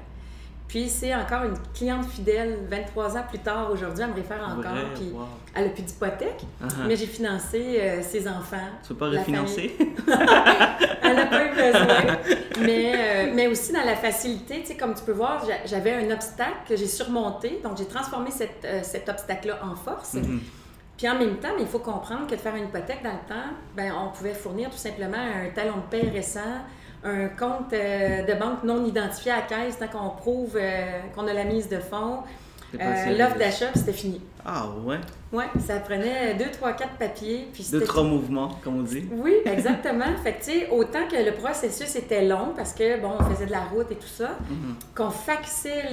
Puis 0.67 0.89
c'est 0.89 1.13
encore 1.13 1.43
une 1.43 1.57
cliente 1.73 2.05
fidèle, 2.05 2.57
23 2.67 3.17
ans 3.17 3.23
plus 3.29 3.39
tard, 3.39 3.69
aujourd'hui, 3.71 4.03
elle 4.03 4.09
me 4.09 4.15
réfère 4.15 4.43
encore. 4.43 4.73
puis 4.95 5.13
elle 5.53 5.65
n'a 5.65 5.69
plus 5.69 5.83
d'hypothèque, 5.83 6.45
uh-huh. 6.63 6.87
mais 6.87 6.95
j'ai 6.95 7.05
financé 7.05 7.77
euh, 7.79 8.01
ses 8.01 8.27
enfants. 8.27 8.57
Tu 8.81 8.89
peux 8.89 8.95
pas 8.95 9.09
refinancer? 9.09 9.77
elle 11.03 11.15
n'a 11.15 11.25
pas 11.27 11.45
eu 11.45 11.49
besoin. 11.49 12.17
mais, 12.61 12.93
euh, 12.95 13.31
mais 13.35 13.47
aussi 13.47 13.71
dans 13.71 13.83
la 13.85 13.95
facilité, 13.95 14.61
tu 14.61 14.67
sais, 14.67 14.75
comme 14.75 14.95
tu 14.95 15.03
peux 15.03 15.11
voir, 15.11 15.45
j'avais 15.65 15.93
un 15.93 16.09
obstacle 16.09 16.67
que 16.67 16.75
j'ai 16.75 16.87
surmonté. 16.87 17.59
Donc 17.63 17.77
j'ai 17.77 17.85
transformé 17.85 18.31
cette, 18.31 18.65
euh, 18.65 18.79
cet 18.81 19.07
obstacle-là 19.09 19.59
en 19.63 19.75
force. 19.75 20.15
Mm-hmm. 20.15 20.39
Puis 20.97 21.09
en 21.09 21.19
même 21.19 21.37
temps, 21.37 21.55
il 21.59 21.67
faut 21.67 21.79
comprendre 21.79 22.25
que 22.25 22.35
de 22.35 22.39
faire 22.39 22.55
une 22.55 22.65
hypothèque 22.65 23.03
dans 23.03 23.11
le 23.11 23.27
temps, 23.27 23.49
ben, 23.75 23.91
on 23.93 24.09
pouvait 24.09 24.33
fournir 24.33 24.69
tout 24.69 24.77
simplement 24.77 25.17
un 25.17 25.49
talon 25.49 25.77
de 25.77 25.89
paie 25.89 26.09
récent, 26.09 26.39
un 27.03 27.27
compte 27.27 27.73
euh, 27.73 28.23
de 28.23 28.33
banque 28.33 28.63
non 28.63 28.85
identifié 28.85 29.31
à 29.31 29.37
la 29.37 29.41
caisse 29.41 29.77
tant 29.77 29.87
qu'on 29.87 30.09
prouve 30.09 30.55
euh, 30.55 30.99
qu'on 31.15 31.27
a 31.27 31.33
la 31.33 31.43
mise 31.43 31.67
de 31.69 31.79
fonds. 31.79 32.19
Euh, 32.79 33.17
l'offre 33.17 33.37
d'achat, 33.37 33.67
c'était 33.75 33.93
fini. 33.93 34.19
Ah 34.43 34.65
ouais? 34.83 34.97
Oui, 35.31 35.43
ça 35.59 35.79
prenait 35.79 36.33
deux, 36.33 36.49
trois, 36.51 36.73
quatre 36.73 36.97
papiers. 36.97 37.47
Puis 37.53 37.67
deux, 37.71 37.81
trois 37.81 38.03
mouvements, 38.03 38.57
comme 38.63 38.79
on 38.79 38.81
dit. 38.81 39.07
Oui, 39.11 39.35
exactement. 39.45 40.05
fait 40.23 40.33
que, 40.33 40.43
tu 40.43 40.51
sais, 40.51 40.69
autant 40.71 41.07
que 41.07 41.15
le 41.15 41.33
processus 41.33 41.95
était 41.95 42.25
long, 42.25 42.53
parce 42.55 42.73
que, 42.73 42.99
bon, 42.99 43.11
on 43.19 43.23
faisait 43.31 43.45
de 43.45 43.51
la 43.51 43.61
route 43.65 43.91
et 43.91 43.95
tout 43.95 44.07
ça, 44.07 44.37
mhm. 44.49 44.75
qu'on 44.95 45.11
faxait 45.11 45.83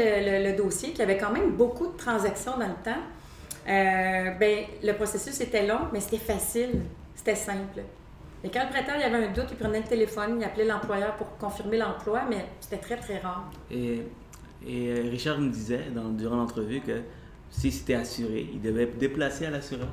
le, 0.42 0.56
dossier, 0.56 0.90
qu'il 0.90 1.00
y 1.00 1.02
avait 1.02 1.18
quand 1.18 1.32
même 1.32 1.50
beaucoup 1.50 1.88
de 1.88 1.96
transactions 1.98 2.56
dans 2.58 2.68
le 2.68 2.82
temps, 2.82 3.02
ben 3.66 4.64
le 4.82 4.92
processus 4.92 5.38
était 5.42 5.66
long, 5.66 5.80
mais 5.92 6.00
c'était 6.00 6.16
facile, 6.16 6.80
c'était 7.14 7.36
simple. 7.36 7.82
Et 8.42 8.48
quand 8.48 8.64
le 8.64 8.70
prêteur 8.70 8.96
il 8.96 9.02
avait 9.02 9.26
un 9.26 9.32
doute, 9.32 9.46
il 9.50 9.56
prenait 9.56 9.80
le 9.80 9.86
téléphone, 9.86 10.36
il 10.38 10.44
appelait 10.44 10.64
l'employeur 10.64 11.14
pour 11.16 11.36
confirmer 11.36 11.76
l'emploi, 11.76 12.22
mais 12.28 12.46
c'était 12.60 12.78
très, 12.78 12.96
très 12.96 13.18
rare. 13.18 13.50
Et, 13.70 14.02
euh, 14.66 15.08
Richard 15.10 15.38
me 15.38 15.50
disait 15.50 15.86
durant 16.12 16.36
l'entrevue 16.36 16.80
que 16.80 17.02
si 17.50 17.70
c'était 17.70 17.94
assuré, 17.94 18.48
il 18.52 18.60
devait 18.60 18.86
déplacer 18.86 19.46
à 19.46 19.50
l'assureur. 19.50 19.88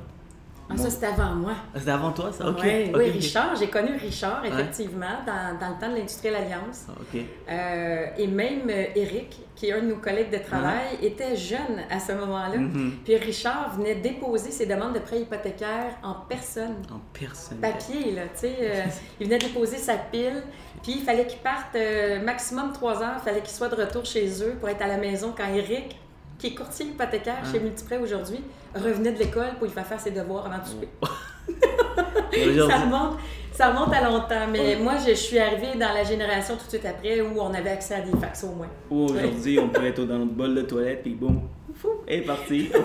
Ah, 0.70 0.76
ça, 0.76 0.90
c'était 0.90 1.06
avant 1.06 1.34
moi. 1.34 1.52
Ah, 1.74 1.78
c'était 1.78 1.90
avant 1.90 2.12
toi, 2.12 2.30
ça? 2.32 2.48
OK. 2.48 2.62
Oui, 2.62 3.10
Richard. 3.10 3.56
J'ai 3.56 3.68
connu 3.68 3.96
Richard, 3.96 4.44
effectivement, 4.44 5.06
dans, 5.26 5.58
dans, 5.58 5.74
le 5.74 5.80
temps 5.80 5.90
de 5.90 5.96
l'Industrielle 5.96 6.36
Alliance. 6.36 6.86
Ah, 6.88 6.92
OK. 7.00 7.20
Euh, 7.48 8.06
et 8.18 8.26
même 8.26 8.68
Eric, 8.68 9.38
euh, 9.40 9.44
qui 9.56 9.68
est 9.68 9.72
un 9.72 9.80
de 9.80 9.86
nos 9.86 9.96
collègues 9.96 10.30
de 10.30 10.38
travail, 10.38 10.98
était 11.02 11.36
jeune 11.36 11.84
à 11.90 11.98
ce 11.98 12.12
moment-là. 12.12 12.58
Mm-hmm. 12.58 12.90
Puis 13.04 13.16
Richard 13.16 13.76
venait 13.76 13.94
déposer 13.94 14.50
ses 14.50 14.66
demandes 14.66 14.94
de 14.94 14.98
prêt 14.98 15.20
hypothécaire 15.20 15.96
en 16.02 16.14
personne. 16.28 16.76
En 16.92 17.00
personne. 17.18 17.58
Papier, 17.58 18.12
là, 18.12 18.22
tu 18.34 18.40
sais. 18.40 18.56
Euh, 18.60 18.84
il 19.20 19.26
venait 19.26 19.38
déposer 19.38 19.78
sa 19.78 19.94
pile. 19.94 20.42
Puis 20.82 20.92
il 20.98 21.02
fallait 21.02 21.26
qu'il 21.26 21.40
parte 21.40 21.76
maximum 22.24 22.72
trois 22.72 23.02
heures. 23.02 23.16
Il 23.18 23.24
fallait 23.24 23.40
qu'il 23.40 23.50
soit 23.54 23.68
de 23.68 23.74
retour 23.74 24.04
chez 24.04 24.44
eux 24.44 24.54
pour 24.60 24.68
être 24.68 24.82
à 24.82 24.86
la 24.86 24.96
maison 24.96 25.34
quand 25.36 25.52
Eric 25.52 25.96
qui 26.38 26.48
est 26.48 26.54
courtier 26.54 26.86
hypothécaire 26.86 27.42
chez 27.50 27.58
Multiprêt 27.58 27.98
aujourd'hui, 27.98 28.40
revenait 28.74 29.12
de 29.12 29.18
l'école 29.18 29.54
pour 29.58 29.66
lui 29.66 29.72
faire 29.72 29.86
faire 29.86 30.00
ses 30.00 30.12
devoirs 30.12 30.46
avant 30.46 30.62
de 30.62 30.66
souper. 30.66 30.88
ça, 32.68 32.86
montre, 32.86 33.18
ça 33.52 33.70
remonte 33.70 33.92
à 33.92 34.04
longtemps, 34.04 34.46
mais 34.52 34.76
moi, 34.76 34.94
je, 35.04 35.14
suis 35.14 35.38
arrivée 35.38 35.74
dans 35.74 35.92
la 35.92 36.04
génération 36.04 36.54
tout 36.56 36.64
de 36.64 36.70
suite 36.70 36.86
après 36.86 37.20
où 37.20 37.40
on 37.40 37.52
avait 37.52 37.70
accès 37.70 37.94
à 37.94 38.02
des 38.02 38.16
fax 38.18 38.44
au 38.44 38.52
moins. 38.52 38.68
Ou 38.90 39.06
aujourd'hui, 39.06 39.58
on 39.58 39.68
peut 39.68 39.86
être 39.86 40.04
dans 40.04 40.18
notre 40.18 40.30
bol 40.32 40.54
de 40.54 40.62
toilette, 40.62 41.02
puis 41.02 41.14
boum, 41.14 41.40
fou, 41.74 41.88
est 42.06 42.20
parti, 42.20 42.70
au 42.74 42.78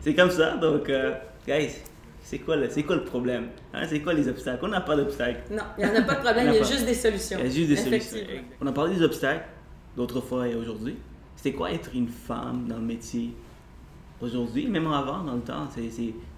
c'est 0.00 0.14
comme 0.14 0.30
ça, 0.30 0.56
donc, 0.56 0.88
euh, 0.88 1.12
guys, 1.46 1.76
c'est 2.22 2.38
quoi, 2.38 2.56
le, 2.56 2.68
quoi 2.82 2.96
le 2.96 3.04
problème? 3.04 3.48
Hein? 3.74 3.82
C'est 3.88 4.00
quoi 4.00 4.14
les 4.14 4.26
obstacles? 4.28 4.64
On 4.64 4.68
n'a 4.68 4.80
pas 4.80 4.96
d'obstacles. 4.96 5.42
Non, 5.50 5.64
il 5.78 5.84
n'y 5.84 5.90
en 5.90 5.96
a 5.96 6.02
pas 6.02 6.14
de 6.14 6.20
problème, 6.20 6.48
il 6.48 6.54
y 6.54 6.58
a, 6.58 6.62
juste 6.62 6.86
des 6.86 6.94
solutions. 6.94 7.38
Il 7.40 7.46
y 7.46 7.48
a 7.48 7.52
juste 7.52 7.68
des 7.68 7.76
solutions. 7.76 8.18
On 8.60 8.66
a 8.66 8.72
parlé 8.72 8.94
des 8.94 9.02
obstacles, 9.02 9.44
d'autres 9.96 10.20
fois 10.20 10.48
et 10.48 10.54
aujourd'hui. 10.54 10.96
C'était 11.36 11.56
quoi 11.56 11.72
être 11.72 11.90
une 11.94 12.08
femme 12.08 12.66
dans 12.68 12.76
le 12.76 12.82
métier 12.82 13.34
aujourd'hui, 14.20 14.66
même 14.66 14.86
avant, 14.86 15.22
dans 15.22 15.34
le 15.34 15.40
temps? 15.40 15.68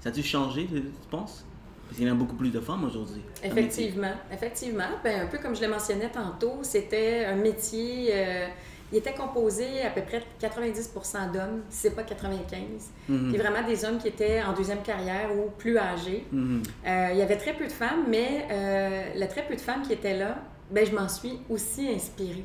ça 0.00 0.08
a-tu 0.08 0.22
changé, 0.22 0.66
tu 0.66 0.82
penses? 1.10 1.44
Parce 1.86 1.98
qu'il 1.98 2.06
y 2.06 2.10
en 2.10 2.14
a 2.14 2.16
beaucoup 2.16 2.36
plus 2.36 2.50
de 2.50 2.60
femmes 2.60 2.84
aujourd'hui. 2.84 3.20
Effectivement, 3.42 4.14
effectivement. 4.32 4.88
Ben, 5.04 5.22
un 5.22 5.26
peu 5.26 5.38
comme 5.38 5.54
je 5.54 5.62
le 5.62 5.68
mentionnais 5.68 6.10
tantôt, 6.10 6.60
c'était 6.62 7.24
un 7.24 7.36
métier... 7.36 8.08
Euh, 8.12 8.46
il 8.92 8.98
était 8.98 9.14
composé 9.14 9.82
à 9.82 9.90
peu 9.90 10.02
près 10.02 10.20
de 10.20 10.46
90% 10.46 11.32
d'hommes, 11.32 11.62
si 11.70 11.78
c'est 11.78 11.94
pas 11.94 12.02
95. 12.02 12.60
Mm 13.08 13.32
vraiment 13.32 13.66
des 13.66 13.84
hommes 13.84 13.98
qui 13.98 14.08
étaient 14.08 14.42
en 14.42 14.52
deuxième 14.52 14.82
carrière 14.82 15.30
ou 15.34 15.50
plus 15.56 15.78
âgés. 15.78 16.26
Mhm. 16.30 16.62
Euh, 16.86 17.08
il 17.12 17.18
y 17.18 17.22
avait 17.22 17.38
très 17.38 17.54
peu 17.54 17.66
de 17.66 17.72
femmes, 17.72 18.04
mais 18.08 18.46
euh, 18.50 19.04
le 19.16 19.26
très 19.26 19.46
peu 19.46 19.56
de 19.56 19.60
femmes 19.60 19.82
qui 19.82 19.94
étaient 19.94 20.16
là, 20.16 20.36
ben, 20.70 20.86
je 20.86 20.94
m'en 20.94 21.08
suis 21.08 21.38
aussi 21.48 21.88
inspirée. 21.88 22.44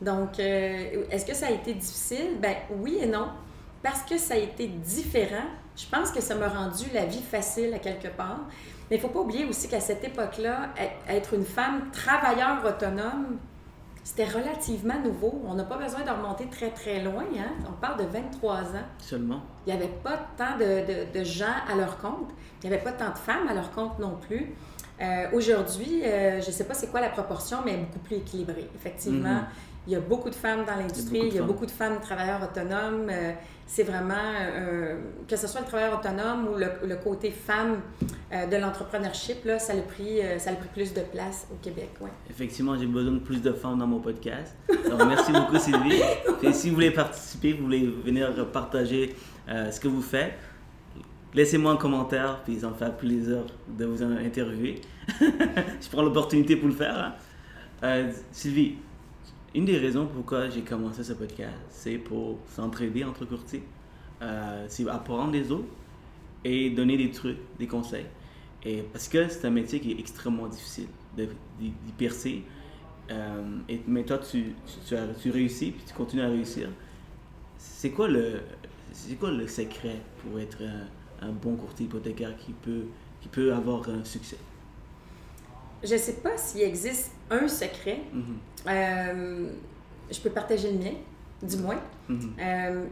Donc, 0.00 0.38
euh, 0.38 1.04
est-ce 1.10 1.26
que 1.26 1.34
ça 1.34 1.46
a 1.46 1.50
été 1.50 1.74
difficile? 1.74 2.38
Ben 2.40 2.56
oui 2.78 2.98
et 3.00 3.06
non. 3.06 3.28
Parce 3.82 4.02
que 4.02 4.18
ça 4.18 4.34
a 4.34 4.38
été 4.38 4.66
différent, 4.66 5.48
je 5.76 5.86
pense 5.86 6.10
que 6.10 6.20
ça 6.20 6.34
m'a 6.34 6.48
rendu 6.48 6.84
la 6.92 7.06
vie 7.06 7.22
facile 7.22 7.72
à 7.72 7.78
quelque 7.78 8.08
part. 8.08 8.40
Mais 8.90 8.96
il 8.96 9.02
ne 9.02 9.02
faut 9.02 9.12
pas 9.12 9.20
oublier 9.20 9.44
aussi 9.44 9.68
qu'à 9.68 9.80
cette 9.80 10.04
époque-là, 10.04 10.70
être 11.08 11.34
une 11.34 11.44
femme 11.44 11.90
travailleur 11.92 12.64
autonome, 12.64 13.38
c'était 14.02 14.24
relativement 14.24 14.98
nouveau. 15.04 15.40
On 15.46 15.54
n'a 15.54 15.64
pas 15.64 15.76
besoin 15.76 16.00
de 16.02 16.10
remonter 16.10 16.46
très, 16.46 16.70
très 16.70 17.02
loin. 17.02 17.24
Hein? 17.38 17.52
On 17.68 17.72
parle 17.72 17.98
de 18.00 18.04
23 18.04 18.54
ans. 18.54 18.88
Seulement. 18.98 19.40
Il 19.66 19.72
n'y 19.74 19.78
avait 19.78 19.92
pas 20.02 20.18
tant 20.36 20.58
de, 20.58 21.12
de, 21.16 21.24
gens 21.24 21.46
à 21.70 21.76
leur 21.76 21.98
compte. 21.98 22.30
Il 22.62 22.68
n'y 22.68 22.74
avait 22.74 22.82
pas 22.82 22.92
tant 22.92 23.10
de 23.10 23.18
femmes 23.18 23.46
à 23.48 23.54
leur 23.54 23.70
compte 23.70 23.98
non 23.98 24.18
plus. 24.26 24.54
Euh, 25.00 25.28
aujourd'hui, 25.32 26.02
euh, 26.04 26.40
je 26.40 26.46
ne 26.46 26.52
sais 26.52 26.64
pas 26.64 26.74
c'est 26.74 26.88
quoi 26.88 27.00
la 27.00 27.08
proportion, 27.08 27.58
mais 27.64 27.76
beaucoup 27.76 28.00
plus 28.00 28.16
équilibrée. 28.16 28.68
Effectivement, 28.74 29.34
mhm. 29.34 29.46
Il 29.86 29.92
y 29.92 29.96
a 29.96 30.00
beaucoup 30.00 30.30
de 30.30 30.34
femmes 30.34 30.64
dans 30.64 30.76
l'industrie, 30.76 31.22
il 31.28 31.34
y 31.34 31.38
a 31.38 31.42
beaucoup 31.42 31.66
de 31.66 31.70
femmes 31.70 32.00
travailleurs 32.00 32.42
autonomes. 32.42 33.08
Euh, 33.10 33.32
c'est 33.66 33.84
vraiment, 33.84 34.14
que 35.28 35.36
ce 35.36 35.46
soit 35.46 35.60
le 35.60 35.66
travailleur 35.68 35.96
autonome 35.96 36.48
ou 36.48 36.56
le, 36.56 36.96
côté 36.96 37.30
femme 37.30 37.76
de 38.32 38.56
l'entrepreneurship, 38.56 39.44
là, 39.44 39.60
ça 39.60 39.74
a, 39.74 39.76
pris, 39.76 40.18
ça 40.38 40.50
a 40.50 40.54
pris 40.54 40.66
plus 40.74 40.92
de 40.92 41.02
place 41.02 41.46
au 41.52 41.54
Québec. 41.62 41.90
Ouais. 42.00 42.10
Effectivement, 42.28 42.76
j'ai 42.76 42.86
besoin 42.86 43.12
de 43.12 43.20
plus 43.20 43.40
de 43.40 43.52
femmes 43.52 43.78
dans 43.78 43.86
mon 43.86 44.00
podcast. 44.00 44.56
Merci 45.06 45.30
beaucoup, 45.30 45.56
Sylvie. 45.56 46.02
Et 46.42 46.52
si 46.52 46.70
vous 46.70 46.74
voulez 46.74 46.90
participer, 46.90 47.52
vous 47.52 47.62
voulez 47.62 47.86
venir 48.04 48.34
partager 48.50 49.14
ce 49.46 49.78
que 49.78 49.86
vous 49.86 50.02
faites, 50.02 50.32
Laissez-moi 51.32 51.72
un 51.72 51.76
commentaire, 51.76 52.40
puis 52.44 52.58
ça 52.58 52.68
me 52.68 52.74
fait 52.74 52.96
plaisir 52.96 53.44
de 53.68 53.84
vous 53.84 54.02
interviewer. 54.02 54.80
je 55.20 55.88
prends 55.90 56.02
l'opportunité 56.02 56.56
pour 56.56 56.68
le 56.68 56.74
faire. 56.74 56.98
Hein. 56.98 57.14
Euh, 57.84 58.12
Sylvie, 58.32 58.78
une 59.54 59.64
des 59.64 59.78
raisons 59.78 60.06
pourquoi 60.06 60.48
j'ai 60.48 60.62
commencé 60.62 61.02
ce 61.02 61.12
podcast, 61.12 61.56
c'est 61.70 61.98
pour 61.98 62.38
s'entraider 62.48 63.04
entre 63.04 63.24
courtiers, 63.24 63.62
euh, 64.22 64.64
c'est 64.68 64.88
apprendre 64.88 65.32
des 65.32 65.50
autres 65.50 65.68
et 66.44 66.70
donner 66.70 66.96
des 66.96 67.10
trucs, 67.10 67.38
des 67.58 67.66
conseils. 67.66 68.06
Et 68.64 68.82
parce 68.82 69.08
que 69.08 69.28
c'est 69.28 69.46
un 69.46 69.50
métier 69.50 69.80
qui 69.80 69.92
est 69.92 69.98
extrêmement 69.98 70.46
difficile 70.46 70.86
d'y 71.16 71.92
percer. 71.98 72.42
Euh, 73.10 73.58
et, 73.68 73.80
mais 73.86 74.04
toi, 74.04 74.18
tu, 74.18 74.54
as, 74.92 75.06
tu 75.20 75.30
réussis, 75.30 75.72
puis 75.72 75.82
tu 75.84 75.94
continues 75.94 76.22
à 76.22 76.28
réussir. 76.28 76.68
C'est 77.58 77.90
quoi 77.90 78.06
le, 78.08 78.42
c'est 78.92 79.16
quoi 79.16 79.30
le 79.30 79.48
secret 79.48 79.96
pour 80.18 80.38
être 80.38 80.62
un 81.20 81.32
bon 81.32 81.56
courtier 81.56 81.86
hypothécaire 81.86 82.36
qui 82.36 82.52
peut, 82.52 82.84
qui 83.20 83.28
peut 83.28 83.52
avoir 83.52 83.88
un 83.88 84.04
succès? 84.04 84.38
Je 85.82 85.94
ne 85.94 85.98
sais 85.98 86.14
pas 86.14 86.36
s'il 86.36 86.62
existe 86.62 87.12
un 87.30 87.48
secret. 87.48 88.00
Mhm. 88.12 88.38
Euh, 88.68 89.50
je 90.10 90.20
peux 90.20 90.30
partager 90.30 90.70
le 90.72 90.78
mien, 90.78 90.94
du 91.42 91.56
moins. 91.56 91.80
Mhm. 92.08 92.34
Euh, 92.40 92.84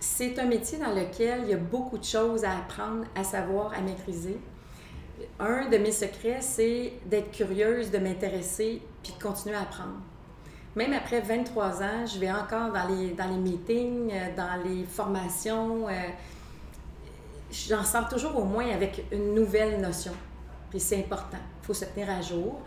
c'est 0.00 0.38
un 0.38 0.46
métier 0.46 0.78
dans 0.78 0.94
lequel 0.94 1.42
il 1.44 1.50
y 1.50 1.54
a 1.54 1.58
beaucoup 1.58 1.98
de 1.98 2.04
choses 2.04 2.44
à 2.44 2.56
apprendre, 2.56 3.04
à 3.14 3.24
savoir, 3.24 3.72
à 3.72 3.80
maîtriser. 3.80 4.38
Un 5.40 5.68
de 5.68 5.76
mes 5.78 5.92
secrets, 5.92 6.40
c'est 6.40 6.92
d'être 7.06 7.32
curieuse, 7.32 7.90
de 7.90 7.98
m'intéresser, 7.98 8.80
puis 9.02 9.12
de 9.12 9.22
continuer 9.22 9.56
à 9.56 9.62
apprendre. 9.62 10.00
Même 10.76 10.92
après 10.92 11.20
23 11.20 11.82
ans, 11.82 12.06
je 12.06 12.18
vais 12.20 12.30
encore 12.30 12.72
dans 12.72 12.86
les, 12.86 13.10
dans 13.10 13.28
les 13.28 13.36
meetings, 13.36 14.12
euh, 14.12 14.36
dans 14.36 14.62
les 14.64 14.84
formations. 14.84 15.88
Euh, 15.88 15.92
j'en 17.50 17.82
sors 17.82 18.08
toujours 18.08 18.36
au 18.36 18.44
moins 18.44 18.70
avec 18.70 19.04
une 19.10 19.34
nouvelle 19.34 19.80
notion. 19.80 20.12
Puis 20.70 20.80
c'est 20.80 20.98
important. 20.98 21.38
Il 21.62 21.66
faut 21.66 21.74
se 21.74 21.84
tenir 21.84 22.10
à 22.10 22.20
jour. 22.20 22.60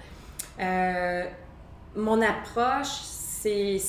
Euh, 0.59 1.25
mon 1.95 2.21
approche, 2.21 3.01
c'est 3.01 3.79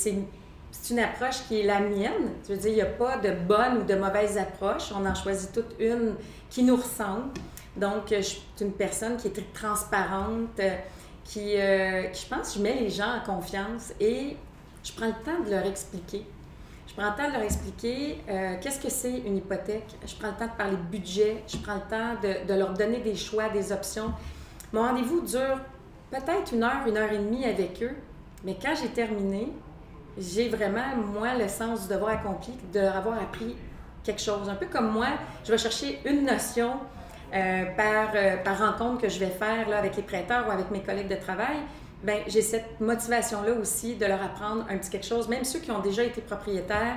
une 0.90 0.98
approche 0.98 1.46
qui 1.48 1.60
est 1.60 1.64
la 1.64 1.80
mienne. 1.80 2.30
Je 2.46 2.54
veux 2.54 2.58
dire, 2.58 2.70
il 2.70 2.74
n'y 2.74 2.82
a 2.82 2.86
pas 2.86 3.18
de 3.18 3.32
bonne 3.32 3.78
ou 3.78 3.82
de 3.84 3.94
mauvaise 3.94 4.36
approche. 4.38 4.92
On 4.94 5.06
en 5.06 5.14
choisit 5.14 5.52
toute 5.52 5.74
une 5.78 6.14
qui 6.50 6.62
nous 6.62 6.76
ressemble. 6.76 7.30
Donc, 7.76 8.04
je 8.10 8.20
suis 8.20 8.42
une 8.60 8.72
personne 8.72 9.16
qui 9.16 9.28
est 9.28 9.54
transparente, 9.54 10.60
qui, 11.24 11.56
euh, 11.56 12.04
qui, 12.04 12.22
je 12.22 12.34
pense, 12.34 12.56
je 12.56 12.62
mets 12.62 12.74
les 12.74 12.90
gens 12.90 13.16
en 13.16 13.20
confiance 13.20 13.92
et 13.98 14.36
je 14.84 14.92
prends 14.92 15.06
le 15.06 15.24
temps 15.24 15.40
de 15.44 15.50
leur 15.50 15.64
expliquer. 15.64 16.26
Je 16.92 17.00
prends 17.00 17.10
le 17.10 17.16
temps 17.16 17.28
de 17.28 17.32
leur 17.32 17.42
expliquer 17.42 18.18
euh, 18.28 18.56
qu'est-ce 18.60 18.78
que 18.78 18.90
c'est 18.90 19.20
une 19.20 19.38
hypothèque. 19.38 19.86
Je 20.06 20.14
prends 20.14 20.28
le 20.28 20.34
temps 20.34 20.52
de 20.52 20.58
parler 20.58 20.76
budget. 20.90 21.42
Je 21.48 21.56
prends 21.56 21.76
le 21.76 21.80
temps 21.80 22.20
de, 22.22 22.46
de 22.46 22.58
leur 22.58 22.74
donner 22.74 22.98
des 22.98 23.16
choix, 23.16 23.48
des 23.48 23.72
options. 23.72 24.12
Mon 24.74 24.82
rendez-vous 24.82 25.22
dure 25.22 25.58
peut-être 26.10 26.52
une 26.52 26.62
heure, 26.62 26.86
une 26.86 26.98
heure 26.98 27.10
et 27.10 27.16
demie 27.16 27.46
avec 27.46 27.82
eux. 27.82 27.96
Mais 28.44 28.58
quand 28.60 28.74
j'ai 28.78 28.88
terminé, 28.88 29.50
j'ai 30.18 30.50
vraiment, 30.50 30.94
moi, 30.96 31.34
le 31.34 31.48
sens 31.48 31.88
du 31.88 31.94
devoir 31.94 32.12
accompli, 32.12 32.52
de 32.74 32.80
leur 32.80 32.96
avoir 32.96 33.18
appris 33.22 33.56
quelque 34.04 34.20
chose. 34.20 34.46
Un 34.50 34.56
peu 34.56 34.66
comme 34.66 34.90
moi, 34.90 35.06
je 35.44 35.52
vais 35.52 35.58
chercher 35.58 35.98
une 36.04 36.26
notion 36.26 36.72
euh, 37.32 37.64
par, 37.74 38.10
euh, 38.14 38.36
par 38.44 38.58
rencontre 38.58 39.00
que 39.00 39.08
je 39.08 39.18
vais 39.18 39.30
faire 39.30 39.66
là, 39.66 39.78
avec 39.78 39.96
les 39.96 40.02
prêteurs 40.02 40.46
ou 40.46 40.50
avec 40.50 40.70
mes 40.70 40.82
collègues 40.82 41.08
de 41.08 41.16
travail, 41.16 41.56
ben, 42.02 42.18
j'ai 42.26 42.42
cette 42.42 42.80
motivation-là 42.80 43.52
aussi 43.52 43.94
de 43.94 44.06
leur 44.06 44.22
apprendre 44.22 44.64
un 44.68 44.76
petit 44.78 44.90
quelque 44.90 45.06
chose. 45.06 45.28
Même 45.28 45.44
ceux 45.44 45.60
qui 45.60 45.70
ont 45.70 45.80
déjà 45.80 46.02
été 46.02 46.20
propriétaires, 46.20 46.96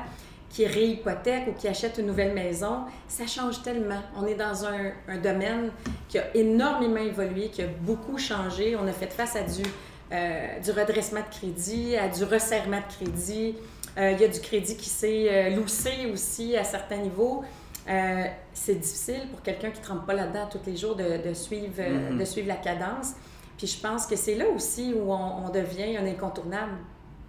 qui 0.49 0.65
réhypothèquent 0.65 1.47
ou 1.49 1.53
qui 1.53 1.67
achètent 1.67 1.97
une 1.97 2.07
nouvelle 2.07 2.33
maison, 2.33 2.81
ça 3.07 3.27
change 3.27 3.61
tellement. 3.61 4.01
On 4.17 4.25
est 4.25 4.35
dans 4.35 4.65
un, 4.65 4.91
un 5.07 5.17
domaine 5.17 5.71
qui 6.07 6.17
a 6.17 6.35
énormément 6.35 7.01
évolué, 7.01 7.49
qui 7.49 7.61
a 7.61 7.67
beaucoup 7.67 8.17
changé. 8.17 8.75
On 8.75 8.87
a 8.87 8.93
fait 8.93 9.11
face 9.11 9.35
à 9.35 9.41
du, 9.41 9.63
euh, 10.11 10.59
du 10.59 10.71
redressement 10.71 11.21
de 11.21 11.35
crédit, 11.35 11.95
à 11.97 12.07
du 12.07 12.23
resserrement 12.23 12.79
de 12.79 13.05
crédit. 13.05 13.55
il 13.97 14.19
y 14.19 14.23
a 14.23 14.27
du 14.27 14.39
crédit 14.39 14.77
qui 14.77 14.89
s'est 14.89 15.51
loussé 15.51 16.09
aussi 16.11 16.55
à 16.55 16.63
certains 16.63 16.97
niveaux. 16.97 17.43
Euh, 17.87 18.23
c'est 18.53 18.75
difficile 18.75 19.27
pour 19.29 19.41
quelqu'un 19.43 19.69
qui 19.69 19.79
ne 19.79 19.83
trempe 19.85 20.07
pas 20.07 20.13
là-dedans 20.13 20.47
tous 20.51 20.59
les 20.65 20.75
jours 20.75 20.95
de, 20.95 21.33
suivre, 21.33 21.73
euh, 21.79 22.11
mm-hmm. 22.11 22.17
de 22.17 22.25
suivre 22.25 22.47
la 22.47 22.55
cadence. 22.55 23.11
Puis 23.57 23.67
je 23.67 23.79
pense 23.79 24.05
que 24.05 24.15
c'est 24.15 24.35
là 24.35 24.45
aussi 24.49 24.93
où 24.93 25.11
on, 25.11 25.49
devient 25.49 25.97
un 25.97 26.05
incontournable. 26.05 26.77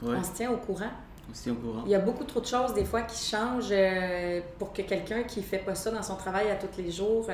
On 0.03 0.23
se 0.23 0.33
tient 0.33 0.51
au 0.51 0.57
courant. 0.57 0.91
On 1.31 1.35
se 1.35 1.45
tient 1.45 1.53
au 1.53 1.57
courant. 1.57 1.83
Il 1.87 1.91
y 1.91 1.95
a 1.95 2.01
beaucoup 2.01 2.25
trop 2.25 2.41
de 2.41 2.47
choses 2.47 2.75
des 2.75 2.85
fois 2.85 3.03
qui 3.03 3.25
changent 3.25 3.69
euh, 3.71 4.41
pour 4.59 4.73
que 4.73 4.83
quelqu'un 4.83 5.23
qui 5.23 5.41
ne 5.41 5.45
fait 5.45 5.59
pas 5.59 5.75
ça 5.75 5.91
dans 5.91 6.03
son 6.03 6.17
travail 6.17 6.51
à 6.51 6.57
tous 6.57 6.79
les 6.79 6.91
jours 6.91 7.29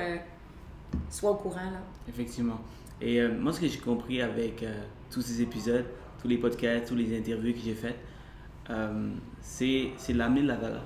soit 1.09 1.31
au 1.31 1.35
courant. 1.35 1.71
Là. 1.71 1.79
Effectivement. 2.07 2.59
Et 3.01 3.27
moi, 3.27 3.51
ce 3.51 3.59
que 3.59 3.67
j'ai 3.67 3.79
compris 3.79 4.21
avec 4.21 4.63
tous 5.09 5.21
ces 5.21 5.41
épisodes, 5.41 5.85
tous 6.21 6.27
les 6.27 6.37
podcasts, 6.37 6.87
tous 6.87 6.95
les 6.95 7.17
interviews 7.17 7.53
que 7.53 7.59
j'ai 7.59 7.73
faites, 7.73 7.99
c'est 9.41 10.13
l'amener 10.13 10.43
de 10.43 10.47
la 10.47 10.55
valeur. 10.55 10.83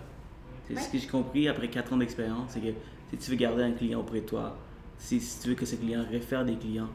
C'est 0.67 0.79
ce 0.79 0.89
que 0.89 0.97
j'ai 0.97 1.07
compris 1.07 1.47
après 1.47 1.69
4 1.69 1.93
ans 1.93 1.97
d'expérience, 1.97 2.51
c'est 2.51 2.59
que 2.59 2.73
si 3.11 3.17
tu 3.17 3.31
veux 3.31 3.37
garder 3.37 3.63
un 3.63 3.71
client 3.71 3.99
auprès 3.99 4.21
de 4.21 4.25
toi, 4.25 4.57
si, 4.97 5.21
tu 5.41 5.49
veux 5.49 5.55
que 5.55 5.65
ce 5.65 5.75
client 5.75 6.03
réfère 6.09 6.43
des 6.43 6.55
clients, 6.55 6.89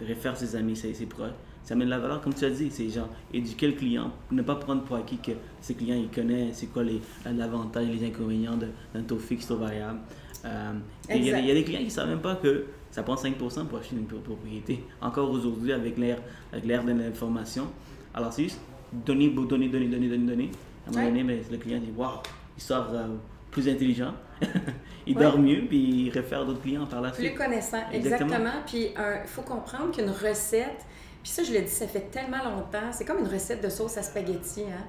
réfère 0.00 0.36
ses 0.36 0.56
amis, 0.56 0.76
ses, 0.76 0.94
ses 0.94 1.06
proches, 1.06 1.32
ça 1.64 1.74
met 1.74 1.84
de 1.84 1.90
la 1.90 1.98
valeur, 1.98 2.20
comme 2.20 2.34
tu 2.34 2.44
as 2.44 2.50
dit, 2.50 2.70
c'est 2.70 2.88
genre 2.88 3.08
éduquer 3.32 3.68
le 3.68 3.74
client, 3.74 4.10
ne 4.30 4.42
pas 4.42 4.56
prendre 4.56 4.82
pour 4.82 4.96
acquis 4.96 5.18
que 5.18 5.32
ce 5.60 5.72
client 5.72 5.96
il 5.96 6.08
connaît 6.08 6.50
c'est 6.52 6.66
quoi 6.66 6.82
les 6.82 7.00
avantages, 7.40 7.86
les 7.86 8.04
inconvénients 8.06 8.56
d'un 8.56 9.02
taux 9.02 9.18
fixe, 9.18 9.46
taux 9.46 9.56
variable. 9.56 10.00
Euh, 10.44 10.72
il 11.08 11.24
y, 11.24 11.32
a 11.32 11.40
des 11.54 11.62
clients 11.62 11.78
qui 11.78 11.84
ne 11.84 11.90
savent 11.90 12.08
même 12.08 12.20
pas 12.20 12.34
que 12.34 12.66
ça 12.90 13.02
prend 13.04 13.14
5% 13.14 13.66
pour 13.66 13.78
acheter 13.78 13.94
une 13.94 14.06
propriété. 14.06 14.84
Encore 15.00 15.30
aujourd'hui, 15.30 15.72
avec 15.72 15.96
l'ère 15.96 16.18
de 16.52 16.92
l'information. 16.92 17.68
Alors, 18.12 18.32
c'est 18.32 18.44
juste 18.44 18.60
donner, 18.92 19.30
donner, 19.30 19.68
donner, 19.68 19.88
donner, 19.88 20.08
donner, 20.08 20.26
donner. 20.26 20.50
À 20.86 20.90
un 20.90 20.92
moment 20.92 21.06
donné, 21.06 21.22
mais 21.22 21.42
le 21.50 21.56
client 21.58 21.78
dit 21.78 21.92
Waouh, 21.96 22.18
ils 22.56 22.62
sortent 22.62 22.92
euh, 22.92 23.06
plus 23.52 23.68
intelligents 23.68 24.14
il 25.06 25.14
dort 25.16 25.38
mieux, 25.38 25.66
puis 25.68 26.06
il 26.06 26.10
réfère 26.10 26.44
d'autres 26.44 26.62
clients 26.62 26.86
par 26.86 27.00
la 27.00 27.12
suite. 27.12 27.28
Plus 27.32 27.38
connaissant, 27.38 27.78
exactement. 27.92 28.50
Puis 28.66 28.88
il 28.96 29.26
faut 29.26 29.42
comprendre 29.42 29.92
qu'une 29.94 30.10
recette, 30.10 30.84
puis 31.22 31.30
ça, 31.30 31.44
je 31.44 31.52
le 31.52 31.60
dis, 31.60 31.70
ça 31.70 31.86
fait 31.86 32.10
tellement 32.10 32.42
longtemps, 32.44 32.90
c'est 32.90 33.04
comme 33.04 33.18
une 33.20 33.28
recette 33.28 33.62
de 33.62 33.68
sauce 33.68 33.96
à 33.96 34.02
spaghetti. 34.02 34.62
Hein? 34.62 34.82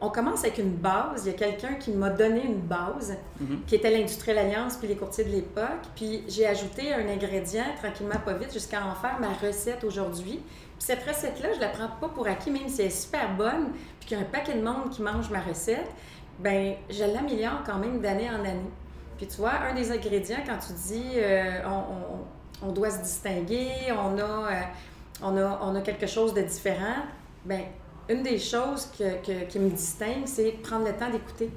On 0.00 0.08
commence 0.08 0.40
avec 0.40 0.58
une 0.58 0.72
base. 0.72 1.24
Il 1.26 1.32
y 1.32 1.34
a 1.34 1.38
quelqu'un 1.38 1.74
qui 1.74 1.92
m'a 1.92 2.10
donné 2.10 2.44
une 2.44 2.60
base, 2.60 3.14
Mhm. 3.40 3.60
qui 3.66 3.74
était 3.76 3.90
l'Industrielle 3.90 4.38
Alliance 4.38 4.76
puis 4.76 4.88
les 4.88 4.96
courtiers 4.96 5.24
de 5.24 5.30
l'époque. 5.30 5.84
Puis 5.94 6.24
j'ai 6.28 6.46
ajouté 6.46 6.92
un 6.92 7.06
ingrédient, 7.08 7.66
tranquillement, 7.80 8.18
pas 8.24 8.32
vite, 8.34 8.52
jusqu'à 8.52 8.84
en 8.84 8.94
faire 8.94 9.18
ma 9.20 9.28
recette 9.46 9.84
aujourd'hui. 9.84 10.40
Puis 10.42 10.76
cette 10.78 11.06
recette-là, 11.06 11.50
je 11.54 11.60
la 11.60 11.68
prends 11.68 11.88
pas 12.00 12.08
pour 12.08 12.26
acquis, 12.26 12.50
même 12.50 12.68
si 12.68 12.80
elle 12.80 12.88
est 12.88 12.90
super 12.90 13.36
bonne, 13.36 13.68
puis 14.00 14.08
qu'il 14.08 14.18
y 14.18 14.20
a 14.20 14.24
un 14.24 14.26
paquet 14.28 14.54
de 14.54 14.62
monde 14.62 14.90
qui 14.90 15.02
mange 15.02 15.30
ma 15.30 15.40
recette, 15.40 15.86
ben 16.42 16.74
je 16.90 17.04
l'améliore 17.04 17.62
quand 17.64 17.76
même 17.78 18.00
d'année 18.00 18.28
en 18.30 18.40
année. 18.40 18.70
Puis 19.16 19.26
tu 19.26 19.36
vois, 19.36 19.52
un 19.70 19.74
des 19.74 19.90
ingrédients, 19.92 20.38
quand 20.46 20.58
tu 20.58 20.72
dis 20.72 21.04
euh, 21.16 21.60
on, 22.62 22.72
doit 22.72 22.90
se 22.90 23.02
distinguer, 23.02 23.68
on 23.92 24.18
a, 24.18 24.22
euh, 24.22 24.60
on 25.22 25.36
a, 25.36 25.60
on 25.62 25.74
a 25.76 25.80
quelque 25.80 26.06
chose 26.06 26.34
de 26.34 26.42
différent, 26.42 27.02
ben 27.44 27.62
une 28.08 28.22
des 28.22 28.38
choses 28.38 28.90
que- 28.98 29.24
que- 29.24 29.44
qui 29.46 29.58
me 29.60 29.70
distingue, 29.70 30.26
c'est 30.26 30.50
prendre 30.62 30.84
le 30.86 30.92
temps 30.92 31.08
d'écouter. 31.10 31.50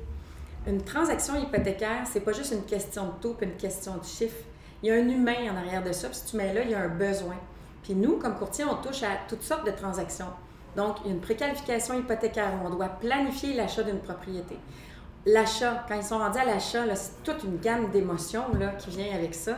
Une 0.68 0.82
transaction 0.84 1.36
hypothécaire, 1.36 2.06
c'est 2.12 2.20
pas 2.22 2.32
juste 2.34 2.52
une 2.54 2.64
question 2.64 3.06
de 3.06 3.12
taux 3.22 3.34
puis 3.34 3.48
une 3.48 3.56
question 3.58 3.98
de 3.98 4.04
chiffre. 4.04 4.44
Il 4.84 4.90
y 4.90 4.92
a 4.92 4.96
un 4.96 5.08
humain 5.10 5.52
en 5.52 5.58
arrière 5.58 5.84
de 5.84 5.92
ça, 5.92 6.08
puis 6.10 6.18
si 6.18 6.26
tu 6.26 6.38
mets 6.38 6.54
là, 6.54 6.62
il 6.64 6.70
y 6.72 6.76
a 6.76 6.80
un 6.82 6.88
besoin. 6.90 7.36
Puis 7.84 7.96
nous, 7.96 8.18
comme 8.18 8.36
courtier, 8.36 8.66
on 8.66 8.76
touche 8.76 9.04
à 9.04 9.10
toutes 9.28 9.44
sortes 9.44 9.66
de 9.66 9.72
transactions. 9.72 10.26
Donc, 10.76 10.98
une 11.06 11.20
préqualification 11.20 11.98
hypothécaire 11.98 12.52
on 12.66 12.70
doit 12.70 12.90
planifier 12.90 13.54
l'achat 13.54 13.84
d'une 13.84 14.00
propriété. 14.00 14.58
L'achat, 15.26 15.84
quand 15.88 15.96
ils 15.96 16.04
sont 16.04 16.20
rendus 16.20 16.38
à 16.38 16.46
l'achat, 16.46 16.84
c'est 16.96 17.24
toute 17.24 17.44
une 17.44 17.58
gamme 17.58 17.90
d'émotions 17.90 18.44
qui 18.78 18.92
vient 18.92 19.16
avec 19.16 19.34
ça. 19.34 19.58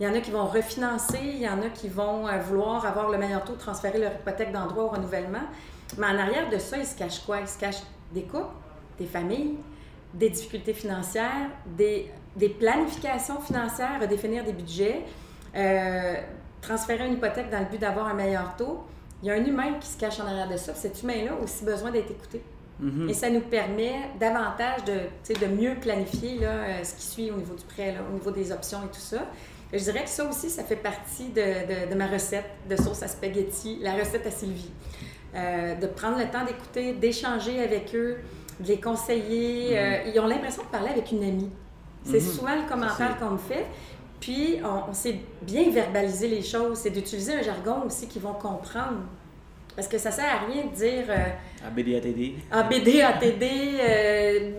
Il 0.00 0.06
y 0.06 0.08
en 0.08 0.14
a 0.14 0.18
qui 0.18 0.32
vont 0.32 0.46
refinancer, 0.46 1.20
il 1.22 1.40
y 1.40 1.48
en 1.48 1.62
a 1.62 1.68
qui 1.68 1.88
vont 1.88 2.26
euh, 2.26 2.38
vouloir 2.38 2.84
avoir 2.84 3.10
le 3.10 3.18
meilleur 3.18 3.44
taux, 3.44 3.54
transférer 3.54 3.98
leur 3.98 4.12
hypothèque 4.12 4.50
d'endroit 4.50 4.84
au 4.84 4.88
renouvellement. 4.88 5.44
Mais 5.98 6.06
en 6.06 6.18
arrière 6.18 6.50
de 6.50 6.58
ça, 6.58 6.78
il 6.78 6.84
se 6.84 6.96
cache 6.96 7.20
quoi? 7.20 7.40
Il 7.40 7.46
se 7.46 7.58
cache 7.58 7.76
des 8.12 8.22
couples, 8.22 8.54
des 8.98 9.06
familles, 9.06 9.54
des 10.12 10.30
difficultés 10.30 10.74
financières, 10.74 11.48
des, 11.64 12.10
des 12.34 12.48
planifications 12.48 13.40
financières, 13.40 14.00
redéfinir 14.00 14.42
des 14.42 14.52
budgets, 14.52 15.02
euh, 15.54 16.14
transférer 16.60 17.06
une 17.06 17.14
hypothèque 17.14 17.50
dans 17.50 17.60
le 17.60 17.66
but 17.66 17.80
d'avoir 17.80 18.08
un 18.08 18.14
meilleur 18.14 18.56
taux. 18.56 18.84
Il 19.24 19.28
y 19.28 19.30
a 19.30 19.34
un 19.36 19.44
humain 19.46 19.72
qui 19.80 19.88
se 19.88 19.96
cache 19.96 20.20
en 20.20 20.26
arrière 20.26 20.50
de 20.50 20.56
ça. 20.58 20.74
Cet 20.74 21.02
humain-là 21.02 21.32
a 21.32 21.42
aussi 21.42 21.64
besoin 21.64 21.90
d'être 21.90 22.10
écouté. 22.10 22.42
Mhm. 22.78 23.08
Et 23.08 23.14
ça 23.14 23.30
nous 23.30 23.40
permet 23.40 23.94
davantage 24.20 24.84
de, 24.84 25.46
mieux 25.46 25.76
planifier 25.80 26.38
là, 26.40 26.48
euh, 26.48 26.84
ce 26.84 26.94
qui 26.96 27.02
suit 27.06 27.30
au 27.30 27.36
niveau 27.36 27.54
du 27.54 27.64
prêt, 27.64 27.92
là, 27.92 28.00
au 28.06 28.12
niveau 28.12 28.30
des 28.30 28.52
options 28.52 28.80
et 28.84 28.88
tout 28.88 29.00
ça. 29.00 29.22
Et 29.72 29.78
je 29.78 29.84
dirais 29.84 30.04
que 30.04 30.10
ça 30.10 30.28
aussi, 30.28 30.50
ça 30.50 30.62
fait 30.62 30.76
partie 30.76 31.28
de, 31.28 31.40
de- 31.86 31.90
de 31.90 31.94
ma 31.96 32.06
recette 32.06 32.44
de 32.68 32.76
sauce 32.76 33.02
à 33.02 33.08
spaghetti, 33.08 33.78
la 33.80 33.94
recette 33.94 34.26
à 34.26 34.30
Sylvie. 34.30 34.70
Euh, 35.34 35.74
de 35.76 35.86
prendre 35.86 36.18
le 36.18 36.26
temps 36.26 36.44
d'écouter, 36.44 36.92
d'échanger 36.92 37.62
avec 37.64 37.94
eux, 37.94 38.18
de 38.60 38.68
les 38.68 38.78
conseiller. 38.80 39.78
Euh, 39.78 40.02
ils 40.14 40.20
ont 40.20 40.26
l'impression 40.26 40.62
de 40.64 40.68
parler 40.68 40.90
avec 40.90 41.10
une 41.12 41.24
amie. 41.24 41.50
C'est 42.04 42.20
Mhm. 42.20 42.20
souvent 42.20 42.54
le 42.54 42.68
commentaire 42.68 43.18
qu'on 43.18 43.30
me 43.30 43.38
fait. 43.38 43.64
Puis, 44.24 44.58
on, 44.64 44.90
on 44.90 44.94
sait 44.94 45.16
bien 45.42 45.70
verbaliser 45.70 46.28
les 46.28 46.40
choses. 46.42 46.78
C'est 46.78 46.90
d'utiliser 46.90 47.34
un 47.34 47.42
jargon 47.42 47.82
aussi 47.84 48.08
qu'ils 48.08 48.22
vont 48.22 48.32
comprendre. 48.32 49.02
Parce 49.76 49.86
que 49.86 49.98
ça 49.98 50.10
sert 50.10 50.24
à 50.24 50.46
rien 50.50 50.64
de 50.64 50.74
dire... 50.74 51.04
euh, 51.08 51.66
ABD, 51.66 51.94
ATD. 51.96 52.32
ABD, 52.50 53.00
ATD, 53.00 53.42
euh, 53.42 54.52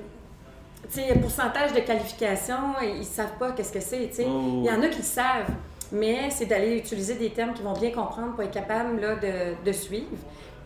tu 0.92 1.00
sais, 1.02 1.16
pourcentage 1.20 1.74
de 1.74 1.80
qualification, 1.80 2.58
ils 2.84 3.00
ne 3.00 3.04
savent 3.04 3.38
pas 3.40 3.54
qu'est-ce 3.54 3.72
que 3.74 3.80
c'est. 3.80 4.12
Oh. 4.28 4.62
Il 4.62 4.66
y 4.66 4.70
en 4.70 4.82
a 4.84 4.88
qui 4.90 4.98
le 5.00 5.04
savent, 5.04 5.50
mais 5.92 6.30
c'est 6.30 6.46
d'aller 6.46 6.78
utiliser 6.78 7.16
des 7.16 7.32
termes 7.32 7.54
qu'ils 7.54 7.64
vont 7.66 7.74
bien 7.74 7.92
comprendre 7.92 8.34
pour 8.34 8.44
être 8.44 8.52
capable 8.52 9.00
là, 9.00 9.16
de, 9.16 9.66
de 9.66 9.72
suivre. 9.72 10.06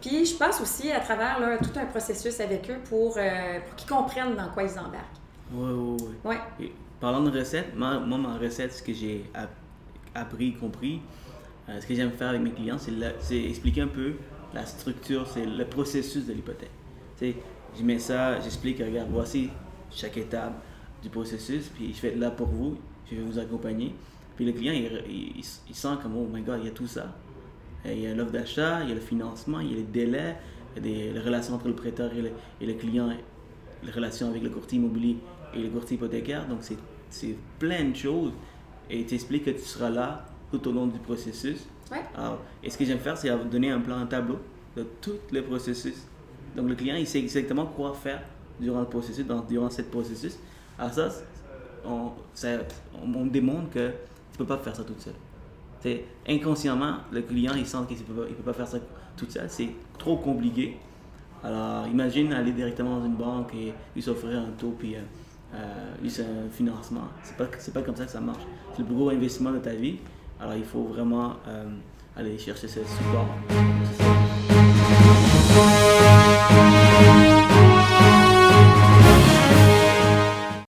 Puis 0.02 0.26
je 0.26 0.36
passe 0.36 0.60
aussi 0.62 0.92
à 0.92 1.00
travers 1.00 1.40
là, 1.40 1.58
tout 1.58 1.78
un 1.80 1.86
processus 1.86 2.40
avec 2.42 2.70
eux 2.70 2.80
pour, 2.90 3.16
euh, 3.18 3.60
pour 3.66 3.76
qu'ils 3.76 3.90
comprennent 3.90 4.36
dans 4.36 4.50
quoi 4.50 4.64
ils 4.64 4.80
embarquent. 4.80 5.20
Ouais, 5.54 5.72
ouais, 5.72 5.98
ouais. 6.26 6.32
Ouais. 6.32 6.66
Et 6.66 6.72
parlant 7.00 7.22
de 7.24 7.32
recettes, 7.38 7.76
moi, 7.76 8.00
moi, 8.00 8.18
ma 8.18 8.38
recette, 8.38 8.74
ce 8.74 8.84
que 8.84 8.94
j'ai 8.94 9.24
app- 9.34 9.56
appris, 10.16 10.54
compris, 10.54 11.00
euh, 11.70 11.80
ce 11.80 11.86
que 11.88 11.94
j'aime 11.96 12.12
faire 12.12 12.30
avec 12.30 12.42
mes 12.42 12.52
clients, 12.52 12.78
c'est 13.20 13.44
expliquer 13.44 13.82
un 13.82 13.88
peu 13.88 14.14
la 14.54 14.66
structure, 14.66 15.28
c'est 15.28 15.46
le 15.46 15.66
processus 15.66 16.26
de 16.26 16.34
l'hypothèque. 16.34 16.72
Je 17.22 17.84
mets 17.84 18.00
ça, 18.00 18.40
j'explique, 18.42 18.80
regarde, 18.80 19.10
voici 19.12 19.50
chaque 19.92 20.18
étape 20.18 20.62
du 21.04 21.10
processus, 21.10 21.68
puis 21.70 21.94
je 21.94 22.02
vais 22.02 22.10
être 22.10 22.20
là 22.20 22.32
pour 22.32 22.48
vous, 22.48 22.78
je 23.10 23.16
vais 23.16 23.22
vous 23.22 23.38
accompagner. 23.40 23.94
Puis 24.36 24.46
le 24.46 24.54
client, 24.54 24.74
il, 24.74 24.86
il- 25.10 25.46
il- 25.70 25.76
sent 25.76 25.90
comme, 26.02 26.16
oh 26.18 26.28
my 26.32 26.42
god, 26.42 26.60
il 26.62 26.66
y 26.66 26.70
a 26.70 26.72
tout 26.74 26.88
ça. 26.88 27.14
Euh, 27.86 27.94
Il 27.94 28.02
y 28.02 28.08
a 28.08 28.14
l'offre 28.16 28.32
d'achat, 28.32 28.82
il 28.84 28.90
y 28.90 28.92
a 28.92 28.96
le 28.96 29.02
financement, 29.02 29.60
il 29.60 29.72
y 29.72 29.74
a 29.74 29.78
les 29.78 29.84
délais, 29.84 30.36
il 30.78 30.88
y 30.88 31.10
a 31.10 31.14
les 31.14 31.20
relations 31.20 31.54
entre 31.56 31.68
le 31.68 31.76
prêteur 31.76 32.12
et 32.14 32.22
le, 32.22 32.32
et 32.62 32.66
le 32.66 32.74
client, 32.74 33.10
les 33.84 33.92
relations 33.92 34.30
avec 34.30 34.42
le 34.44 34.50
courtier 34.50 34.78
immobilier 34.80 35.18
et 35.54 35.60
le 35.64 35.70
courtier 35.70 35.96
hypothécaire. 35.98 36.48
Donc, 36.48 36.60
c'est- 36.62 36.78
plein 37.58 37.86
de 37.86 37.96
choses. 37.96 38.32
Et 38.90 39.04
tu 39.06 39.16
expliques 39.16 39.46
que 39.46 39.52
tu 39.52 39.60
seras 39.60 39.90
là 39.90 40.26
tout 40.52 40.68
au 40.68 40.72
long 40.72 40.88
du 40.88 41.00
processus. 41.00 41.66
Ouais. 41.92 42.02
Alors, 42.16 42.40
et 42.64 42.70
ce 42.70 42.78
que 42.78 42.86
j'aime 42.86 43.00
faire, 43.00 43.18
c'est 43.18 43.30
donner 43.50 43.72
un 43.72 43.80
plan, 43.80 43.98
un 43.98 44.06
tableau 44.06 44.40
de 44.78 44.84
tout 45.02 45.16
le 45.32 45.42
processus. 45.44 46.06
Donc, 46.56 46.70
le 46.70 46.76
client, 46.76 46.96
il 46.96 47.08
sait 47.08 47.20
exactement 47.20 47.66
quoi 47.66 47.94
faire 47.94 48.22
durant 48.60 48.80
le 48.82 48.86
processus, 48.86 49.26
dans, 49.26 49.42
durant 49.42 49.70
ce 49.70 49.82
processus. 49.84 50.38
Alors, 50.78 50.94
ça, 50.94 51.10
on, 51.86 52.12
ça, 52.34 52.50
on, 53.04 53.14
on 53.14 53.26
démontre 53.26 53.70
que 53.72 53.90
tu 54.32 54.38
peux 54.38 54.46
pas 54.46 54.58
faire 54.58 54.76
ça 54.76 54.84
toute 54.84 55.02
seule. 55.02 55.14
C'est 55.82 56.04
inconsciemment, 56.28 56.98
le 57.12 57.22
client, 57.22 57.54
il 57.56 57.66
sent 57.66 57.78
qu'il 57.88 57.98
ne 57.98 58.04
peut, 58.04 58.26
peut 58.28 58.44
pas 58.44 58.54
faire 58.54 58.68
ça 58.68 58.78
toute 59.16 59.32
seule. 59.32 59.50
C'est 59.50 59.70
trop 59.98 60.18
compliqué. 60.18 60.78
Alors, 61.44 61.88
imagine 61.88 62.34
aller 62.34 62.52
directement 62.52 63.00
dans 63.00 63.06
une 63.06 63.16
banque 63.16 63.54
et 63.56 63.74
lui 63.96 64.02
s'offrir 64.02 64.40
un 64.40 64.52
taux, 64.58 64.76
puis 64.78 64.96
euh, 64.96 65.00
euh, 65.54 65.96
c'est 66.08 66.24
un 66.24 66.50
financement. 66.52 67.08
C'est 67.24 67.36
pas, 67.38 67.46
pas 67.46 67.82
comme 67.82 67.96
ça 67.96 68.06
que 68.06 68.12
ça 68.12 68.22
marche. 68.22 68.44
C'est 68.74 68.80
le 68.80 68.86
plus 68.86 68.96
gros 68.96 69.10
investissement 69.10 69.52
de 69.52 69.60
ta 69.60 69.74
vie. 69.74 69.98
Alors, 70.40 70.56
il 70.56 70.64
faut 70.64 70.84
vraiment 70.84 71.34
euh, 71.48 71.66
aller 72.16 72.38
chercher 72.38 72.68
ce 72.68 72.80
support. 72.84 73.28